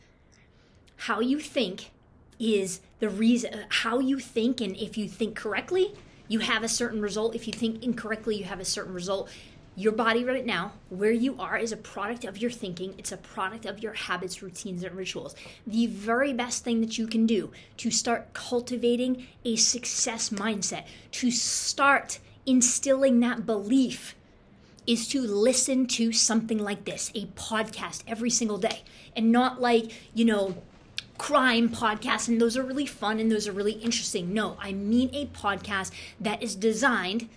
How 0.96 1.20
you 1.20 1.38
think 1.38 1.90
is 2.38 2.80
the 2.98 3.08
reason, 3.08 3.54
uh, 3.54 3.64
how 3.68 3.98
you 3.98 4.18
think, 4.18 4.60
and 4.60 4.76
if 4.76 4.96
you 4.98 5.08
think 5.08 5.36
correctly, 5.36 5.94
you 6.28 6.40
have 6.40 6.62
a 6.62 6.68
certain 6.68 7.00
result. 7.00 7.34
If 7.34 7.46
you 7.46 7.52
think 7.52 7.82
incorrectly, 7.82 8.36
you 8.36 8.44
have 8.44 8.60
a 8.60 8.64
certain 8.64 8.92
result. 8.92 9.30
Your 9.78 9.92
body 9.92 10.24
right 10.24 10.44
now, 10.44 10.72
where 10.88 11.12
you 11.12 11.36
are, 11.38 11.58
is 11.58 11.70
a 11.70 11.76
product 11.76 12.24
of 12.24 12.38
your 12.38 12.50
thinking. 12.50 12.94
It's 12.96 13.12
a 13.12 13.18
product 13.18 13.66
of 13.66 13.82
your 13.82 13.92
habits, 13.92 14.42
routines, 14.42 14.82
and 14.82 14.96
rituals. 14.96 15.34
The 15.66 15.86
very 15.86 16.32
best 16.32 16.64
thing 16.64 16.80
that 16.80 16.96
you 16.96 17.06
can 17.06 17.26
do 17.26 17.52
to 17.76 17.90
start 17.90 18.32
cultivating 18.32 19.26
a 19.44 19.56
success 19.56 20.30
mindset, 20.30 20.86
to 21.12 21.30
start 21.30 22.18
instilling 22.46 23.20
that 23.20 23.44
belief, 23.44 24.14
is 24.86 25.08
to 25.08 25.20
listen 25.20 25.86
to 25.86 26.12
something 26.12 26.58
like 26.58 26.84
this 26.84 27.10
a 27.14 27.26
podcast 27.26 28.02
every 28.06 28.30
single 28.30 28.58
day. 28.58 28.82
And 29.14 29.30
not 29.30 29.60
like, 29.60 29.92
you 30.14 30.24
know, 30.24 30.62
crime 31.18 31.68
podcasts, 31.68 32.28
and 32.28 32.40
those 32.40 32.56
are 32.56 32.62
really 32.62 32.86
fun 32.86 33.20
and 33.20 33.30
those 33.30 33.48
are 33.48 33.52
really 33.52 33.72
interesting. 33.72 34.32
No, 34.32 34.56
I 34.60 34.72
mean 34.72 35.10
a 35.12 35.26
podcast 35.26 35.90
that 36.20 36.42
is 36.42 36.54
designed 36.54 37.28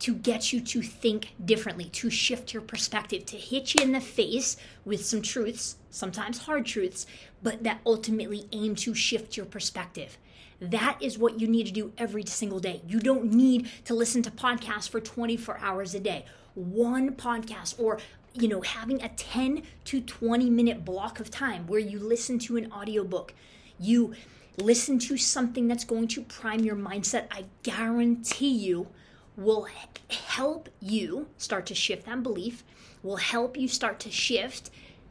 to 0.00 0.14
get 0.14 0.52
you 0.52 0.60
to 0.60 0.82
think 0.82 1.34
differently, 1.44 1.86
to 1.86 2.08
shift 2.08 2.52
your 2.52 2.62
perspective, 2.62 3.26
to 3.26 3.36
hit 3.36 3.74
you 3.74 3.82
in 3.82 3.92
the 3.92 4.00
face 4.00 4.56
with 4.84 5.04
some 5.04 5.22
truths, 5.22 5.76
sometimes 5.90 6.38
hard 6.38 6.66
truths, 6.66 7.06
but 7.42 7.64
that 7.64 7.80
ultimately 7.84 8.46
aim 8.52 8.74
to 8.76 8.94
shift 8.94 9.36
your 9.36 9.46
perspective. 9.46 10.16
That 10.60 10.98
is 11.00 11.18
what 11.18 11.40
you 11.40 11.46
need 11.46 11.66
to 11.66 11.72
do 11.72 11.92
every 11.98 12.24
single 12.26 12.60
day. 12.60 12.82
You 12.86 13.00
don't 13.00 13.32
need 13.32 13.70
to 13.84 13.94
listen 13.94 14.22
to 14.22 14.30
podcasts 14.30 14.88
for 14.88 15.00
24 15.00 15.58
hours 15.58 15.94
a 15.94 16.00
day. 16.00 16.24
One 16.54 17.14
podcast 17.14 17.78
or 17.78 17.98
you 18.40 18.48
know, 18.48 18.60
having 18.62 19.02
a 19.02 19.08
10 19.08 19.62
to 19.84 20.00
20 20.00 20.50
minute 20.50 20.84
block 20.84 21.20
of 21.20 21.30
time 21.30 21.66
where 21.66 21.80
you 21.80 21.98
listen 21.98 22.38
to 22.40 22.56
an 22.56 22.72
audiobook, 22.72 23.34
you 23.78 24.14
listen 24.56 24.98
to 24.98 25.16
something 25.16 25.68
that's 25.68 25.84
going 25.84 26.08
to 26.08 26.22
prime 26.22 26.60
your 26.60 26.76
mindset, 26.76 27.26
I 27.30 27.44
guarantee 27.62 28.50
you 28.50 28.88
will 29.36 29.68
help 30.10 30.68
you 30.80 31.28
start 31.36 31.66
to 31.66 31.74
shift 31.74 32.06
that 32.06 32.22
belief, 32.22 32.64
will 33.02 33.16
help 33.16 33.56
you 33.56 33.68
start 33.68 34.00
to 34.00 34.10
shift 34.10 34.70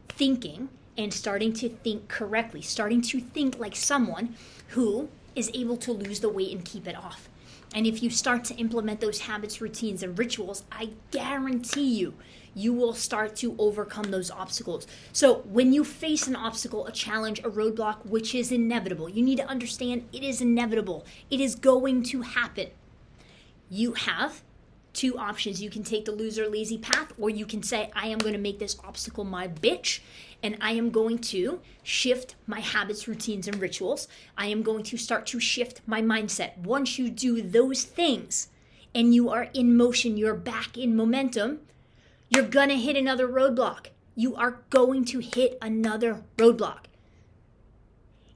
thinking 0.09 0.69
and 0.97 1.13
starting 1.13 1.53
to 1.53 1.69
think 1.69 2.07
correctly, 2.07 2.61
starting 2.61 3.01
to 3.03 3.21
think 3.21 3.57
like 3.57 3.75
someone 3.75 4.35
who 4.69 5.07
is 5.35 5.51
able 5.53 5.77
to 5.77 5.93
lose 5.93 6.19
the 6.19 6.29
weight 6.29 6.51
and 6.51 6.65
keep 6.65 6.87
it 6.87 6.95
off. 6.95 7.29
And 7.75 7.85
if 7.85 8.01
you 8.01 8.09
start 8.09 8.43
to 8.45 8.55
implement 8.55 9.01
those 9.01 9.19
habits, 9.21 9.61
routines, 9.61 10.01
and 10.01 10.17
rituals, 10.17 10.63
I 10.71 10.89
guarantee 11.11 11.93
you, 11.95 12.15
you 12.57 12.73
will 12.73 12.93
start 12.93 13.35
to 13.37 13.55
overcome 13.57 14.11
those 14.11 14.31
obstacles. 14.31 14.87
So, 15.13 15.39
when 15.45 15.73
you 15.73 15.83
face 15.83 16.27
an 16.27 16.35
obstacle, 16.35 16.87
a 16.87 16.91
challenge, 16.91 17.39
a 17.39 17.49
roadblock, 17.49 18.05
which 18.05 18.33
is 18.33 18.51
inevitable, 18.51 19.09
you 19.09 19.23
need 19.23 19.37
to 19.37 19.47
understand 19.47 20.07
it 20.11 20.23
is 20.23 20.41
inevitable. 20.41 21.05
It 21.29 21.39
is 21.39 21.55
going 21.55 22.03
to 22.03 22.21
happen 22.21 22.67
you 23.69 23.93
have 23.93 24.41
two 24.93 25.17
options. 25.17 25.61
You 25.61 25.69
can 25.69 25.83
take 25.83 26.05
the 26.05 26.11
loser 26.11 26.47
lazy 26.47 26.77
path, 26.77 27.13
or 27.19 27.29
you 27.29 27.45
can 27.45 27.61
say, 27.61 27.91
I 27.95 28.07
am 28.07 28.17
going 28.17 28.33
to 28.33 28.39
make 28.39 28.59
this 28.59 28.77
obstacle 28.83 29.23
my 29.23 29.47
bitch, 29.47 29.99
and 30.41 30.57
I 30.61 30.71
am 30.71 30.89
going 30.89 31.19
to 31.19 31.59
shift 31.83 32.35
my 32.47 32.59
habits, 32.59 33.07
routines, 33.07 33.47
and 33.47 33.59
rituals. 33.59 34.07
I 34.37 34.47
am 34.47 34.63
going 34.63 34.83
to 34.85 34.97
start 34.97 35.25
to 35.27 35.39
shift 35.39 35.81
my 35.85 36.01
mindset. 36.01 36.57
Once 36.57 36.97
you 36.97 37.09
do 37.09 37.41
those 37.41 37.83
things 37.83 38.49
and 38.95 39.13
you 39.13 39.29
are 39.29 39.49
in 39.53 39.77
motion, 39.77 40.17
you're 40.17 40.33
back 40.33 40.77
in 40.77 40.95
momentum, 40.95 41.59
you're 42.29 42.43
going 42.43 42.69
to 42.69 42.75
hit 42.75 42.95
another 42.95 43.27
roadblock. 43.27 43.87
You 44.15 44.35
are 44.35 44.61
going 44.69 45.05
to 45.05 45.19
hit 45.19 45.57
another 45.61 46.23
roadblock. 46.37 46.85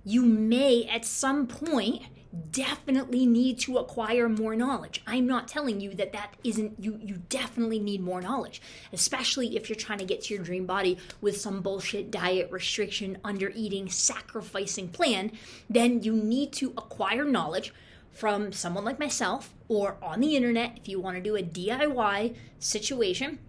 You 0.04 0.24
may 0.24 0.86
at 0.86 1.06
some 1.06 1.48
point 1.48 2.04
definitely 2.52 3.26
need 3.26 3.60
to 3.60 3.78
acquire 3.78 4.30
more 4.30 4.56
knowledge. 4.56 5.04
I'm 5.06 5.28
not 5.28 5.48
telling 5.48 5.82
you 5.82 5.94
that 5.96 6.14
that 6.14 6.36
isn't 6.44 6.76
you 6.80 7.00
you 7.04 7.22
definitely 7.30 7.80
need 7.80 8.02
more 8.02 8.22
knowledge, 8.22 8.62
especially 8.94 9.58
if 9.58 9.70
you're 9.70 9.76
trying 9.76 10.00
to 10.00 10.06
get 10.06 10.24
to 10.24 10.36
your 10.36 10.44
dream 10.44 10.66
body 10.66 10.98
with 11.20 11.40
some 11.40 11.62
bullshit 11.62 12.10
diet 12.10 12.50
restriction, 12.52 13.18
under 13.24 13.52
eating, 13.54 13.90
sacrificing 13.90 14.88
plan, 14.88 15.32
then 15.70 16.02
you 16.04 16.14
need 16.14 16.54
to 16.54 16.74
acquire 16.78 17.26
knowledge 17.26 17.74
from 18.12 18.52
someone 18.52 18.86
like 18.86 19.00
myself 19.00 19.54
or 19.68 19.98
on 20.02 20.20
the 20.20 20.36
internet 20.36 20.78
if 20.78 20.88
you 20.88 21.00
want 21.00 21.16
to 21.18 21.22
do 21.22 21.36
a 21.36 21.44
DIY 21.44 22.36
situation 22.60 23.40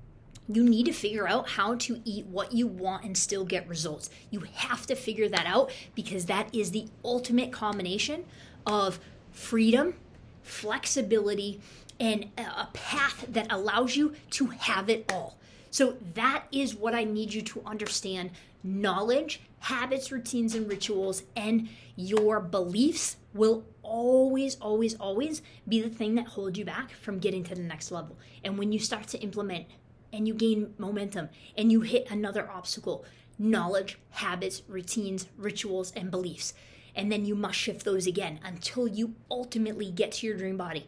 you 0.49 0.65
need 0.65 0.87
to 0.87 0.93
figure 0.93 1.29
out 1.29 1.51
how 1.51 1.75
to 1.77 2.01
eat 2.05 2.27
what 2.27 2.53
you 2.53 2.67
want 2.67 3.05
and 3.05 3.17
still 3.17 3.45
get 3.45 3.69
results. 3.69 4.11
You 4.31 4.41
have 4.55 4.87
to 4.87 4.95
figure 4.95 5.29
that 5.29 5.47
out 5.47 5.71
because 5.95 6.27
that 6.27 6.55
is 6.55 6.73
the 6.73 6.89
ultimate 7.05 7.53
combination 7.53 8.25
of 8.67 8.99
freedom, 9.31 9.95
flexibility, 10.43 11.61
and 12.01 12.27
a 12.37 12.67
path 12.73 13.27
that 13.29 13.47
allows 13.51 13.97
you 13.97 14.15
to 14.31 14.47
have 14.47 14.89
it 14.89 15.11
all. 15.13 15.37
So, 15.71 15.97
that 16.15 16.45
is 16.53 16.75
what 16.75 16.95
I 16.95 17.05
need 17.05 17.33
you 17.33 17.41
to 17.43 17.63
understand 17.65 18.31
knowledge, 18.63 19.41
habits, 19.61 20.13
routines, 20.13 20.55
and 20.55 20.69
rituals, 20.69 21.23
and 21.35 21.69
your 21.97 22.41
beliefs 22.41 23.17
will 23.33 23.65
always, 23.83 24.57
always, 24.57 24.95
always 24.97 25.43
be 25.67 25.81
the 25.81 25.89
thing 25.89 26.15
that 26.17 26.27
holds 26.27 26.59
you 26.59 26.65
back 26.65 26.91
from 26.91 27.19
getting 27.19 27.43
to 27.45 27.55
the 27.55 27.63
next 27.63 27.91
level. 27.91 28.17
And 28.45 28.59
when 28.59 28.73
you 28.73 28.79
start 28.79 29.07
to 29.09 29.19
implement 29.21 29.67
and 30.13 30.29
you 30.29 30.35
gain 30.35 30.75
momentum 30.79 31.29
and 31.57 31.73
you 31.73 31.81
hit 31.81 32.11
another 32.11 32.51
obstacle, 32.51 33.05
knowledge, 33.39 33.99
habits, 34.11 34.63
routines, 34.69 35.27
rituals, 35.37 35.93
and 35.93 36.11
beliefs 36.11 36.55
and 36.95 37.11
then 37.11 37.25
you 37.25 37.35
must 37.35 37.59
shift 37.59 37.85
those 37.85 38.07
again 38.07 38.39
until 38.45 38.87
you 38.87 39.15
ultimately 39.31 39.91
get 39.91 40.13
to 40.13 40.27
your 40.27 40.37
dream 40.37 40.57
body. 40.57 40.87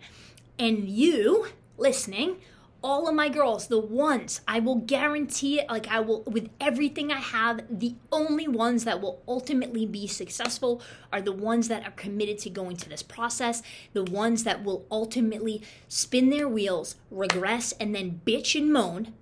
And 0.58 0.88
you, 0.88 1.48
listening, 1.76 2.36
all 2.84 3.08
of 3.08 3.14
my 3.14 3.30
girls, 3.30 3.68
the 3.68 3.78
ones 3.78 4.42
I 4.46 4.60
will 4.60 4.76
guarantee 4.76 5.58
it, 5.58 5.70
like 5.70 5.88
I 5.88 6.00
will, 6.00 6.22
with 6.24 6.50
everything 6.60 7.10
I 7.10 7.18
have, 7.18 7.62
the 7.70 7.94
only 8.12 8.46
ones 8.46 8.84
that 8.84 9.00
will 9.00 9.22
ultimately 9.26 9.86
be 9.86 10.06
successful 10.06 10.82
are 11.10 11.22
the 11.22 11.32
ones 11.32 11.68
that 11.68 11.82
are 11.86 11.92
committed 11.92 12.38
to 12.40 12.50
going 12.50 12.76
to 12.76 12.88
this 12.90 13.02
process, 13.02 13.62
the 13.94 14.04
ones 14.04 14.44
that 14.44 14.62
will 14.62 14.84
ultimately 14.90 15.62
spin 15.88 16.28
their 16.28 16.46
wheels, 16.46 16.96
regress, 17.10 17.72
and 17.80 17.94
then 17.94 18.20
bitch 18.26 18.54
and 18.54 18.70
moan 18.70 19.14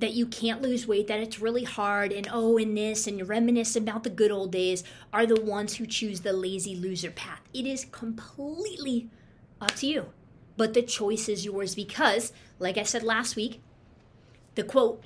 that 0.00 0.12
you 0.12 0.26
can't 0.26 0.60
lose 0.60 0.88
weight, 0.88 1.06
that 1.06 1.20
it's 1.20 1.40
really 1.40 1.64
hard, 1.64 2.12
and 2.12 2.28
oh, 2.32 2.58
and 2.58 2.76
this, 2.76 3.06
and 3.06 3.28
reminisce 3.28 3.76
about 3.76 4.02
the 4.02 4.10
good 4.10 4.32
old 4.32 4.50
days 4.50 4.82
are 5.12 5.26
the 5.26 5.40
ones 5.40 5.76
who 5.76 5.86
choose 5.86 6.22
the 6.22 6.32
lazy 6.32 6.74
loser 6.74 7.12
path. 7.12 7.40
It 7.54 7.66
is 7.66 7.86
completely 7.92 9.08
up 9.60 9.76
to 9.76 9.86
you. 9.86 10.06
But 10.56 10.74
the 10.74 10.82
choice 10.82 11.28
is 11.28 11.44
yours 11.44 11.74
because 11.74 12.32
like 12.58 12.78
I 12.78 12.82
said 12.82 13.02
last 13.02 13.36
week, 13.36 13.60
the 14.54 14.62
quote, 14.62 15.04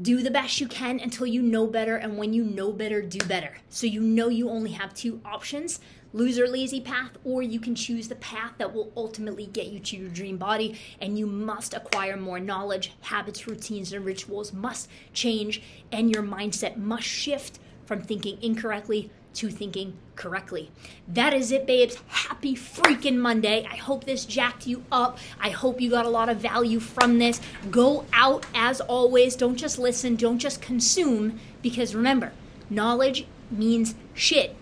do 0.00 0.22
the 0.22 0.30
best 0.30 0.60
you 0.60 0.66
can 0.66 0.98
until 0.98 1.26
you 1.26 1.40
know 1.40 1.68
better, 1.68 1.94
and 1.94 2.18
when 2.18 2.32
you 2.32 2.42
know 2.42 2.72
better, 2.72 3.00
do 3.00 3.18
better. 3.26 3.58
So 3.68 3.86
you 3.86 4.00
know 4.00 4.28
you 4.28 4.50
only 4.50 4.72
have 4.72 4.92
two 4.92 5.20
options 5.24 5.78
loser 6.14 6.46
lazy 6.46 6.80
path, 6.80 7.10
or 7.24 7.42
you 7.42 7.58
can 7.58 7.74
choose 7.74 8.06
the 8.08 8.14
path 8.14 8.52
that 8.56 8.72
will 8.72 8.92
ultimately 8.96 9.46
get 9.46 9.66
you 9.66 9.80
to 9.80 9.96
your 9.96 10.08
dream 10.08 10.38
body. 10.38 10.78
And 11.00 11.18
you 11.18 11.26
must 11.26 11.74
acquire 11.74 12.16
more 12.16 12.40
knowledge, 12.40 12.92
habits, 13.02 13.46
routines, 13.46 13.92
and 13.92 14.04
rituals 14.04 14.52
must 14.52 14.88
change, 15.12 15.60
and 15.92 16.10
your 16.10 16.22
mindset 16.22 16.76
must 16.76 17.04
shift 17.04 17.58
from 17.84 18.00
thinking 18.00 18.38
incorrectly 18.40 19.10
to 19.34 19.50
thinking 19.50 19.94
correctly. 20.16 20.70
That 21.08 21.34
is 21.34 21.50
it, 21.52 21.66
babes. 21.66 21.98
Happy 22.06 22.54
freaking 22.54 23.18
Monday. 23.18 23.66
I 23.70 23.76
hope 23.76 24.04
this 24.04 24.24
jacked 24.24 24.66
you 24.66 24.84
up. 24.90 25.18
I 25.40 25.50
hope 25.50 25.80
you 25.80 25.90
got 25.90 26.06
a 26.06 26.10
lot 26.10 26.28
of 26.28 26.38
value 26.38 26.80
from 26.80 27.18
this. 27.18 27.40
Go 27.70 28.04
out 28.12 28.46
as 28.54 28.80
always. 28.80 29.36
Don't 29.36 29.56
just 29.56 29.78
listen, 29.78 30.16
don't 30.16 30.38
just 30.38 30.62
consume, 30.62 31.38
because 31.62 31.94
remember, 31.94 32.32
knowledge 32.70 33.26
means 33.50 33.94
shit 34.14 34.56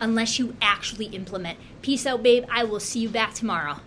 unless 0.00 0.38
you 0.38 0.56
actually 0.62 1.06
implement. 1.06 1.58
Peace 1.82 2.06
out, 2.06 2.22
babe. 2.22 2.44
I 2.50 2.64
will 2.64 2.80
see 2.80 3.00
you 3.00 3.08
back 3.08 3.34
tomorrow. 3.34 3.80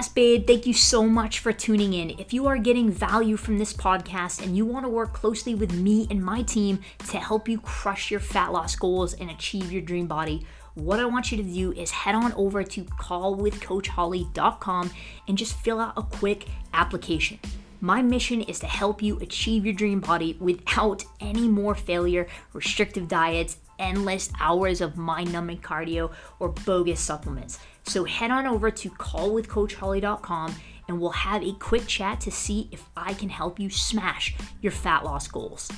Badass 0.00 0.14
Babe, 0.14 0.46
thank 0.46 0.66
you 0.66 0.72
so 0.72 1.04
much 1.04 1.40
for 1.40 1.52
tuning 1.52 1.92
in. 1.92 2.18
If 2.18 2.32
you 2.32 2.46
are 2.46 2.56
getting 2.56 2.90
value 2.90 3.36
from 3.36 3.58
this 3.58 3.74
podcast 3.74 4.42
and 4.42 4.56
you 4.56 4.64
want 4.64 4.86
to 4.86 4.88
work 4.88 5.12
closely 5.12 5.54
with 5.54 5.74
me 5.74 6.06
and 6.10 6.24
my 6.24 6.40
team 6.40 6.80
to 7.10 7.18
help 7.18 7.50
you 7.50 7.60
crush 7.60 8.10
your 8.10 8.20
fat 8.20 8.50
loss 8.50 8.74
goals 8.76 9.12
and 9.12 9.30
achieve 9.30 9.70
your 9.70 9.82
dream 9.82 10.06
body, 10.06 10.46
what 10.72 11.00
I 11.00 11.04
want 11.04 11.30
you 11.30 11.36
to 11.36 11.42
do 11.42 11.72
is 11.72 11.90
head 11.90 12.14
on 12.14 12.32
over 12.32 12.64
to 12.64 12.84
callwithcoachholly.com 12.84 14.90
and 15.28 15.36
just 15.36 15.58
fill 15.58 15.80
out 15.80 15.98
a 15.98 16.02
quick 16.02 16.46
application. 16.72 17.38
My 17.82 18.00
mission 18.00 18.40
is 18.40 18.58
to 18.60 18.66
help 18.66 19.02
you 19.02 19.18
achieve 19.18 19.66
your 19.66 19.74
dream 19.74 20.00
body 20.00 20.34
without 20.40 21.04
any 21.20 21.46
more 21.46 21.74
failure, 21.74 22.26
restrictive 22.54 23.06
diets, 23.06 23.58
endless 23.78 24.30
hours 24.40 24.80
of 24.80 24.96
mind 24.96 25.30
numbing 25.30 25.58
cardio, 25.58 26.10
or 26.38 26.48
bogus 26.48 27.00
supplements. 27.00 27.58
So 27.90 28.04
head 28.04 28.30
on 28.30 28.46
over 28.46 28.70
to 28.70 28.88
callwithcoachholly.com 28.88 30.54
and 30.86 31.00
we'll 31.00 31.10
have 31.10 31.42
a 31.42 31.54
quick 31.54 31.88
chat 31.88 32.20
to 32.20 32.30
see 32.30 32.68
if 32.70 32.88
I 32.96 33.14
can 33.14 33.28
help 33.28 33.58
you 33.58 33.68
smash 33.68 34.32
your 34.62 34.70
fat 34.70 35.04
loss 35.04 35.26
goals. 35.26 35.68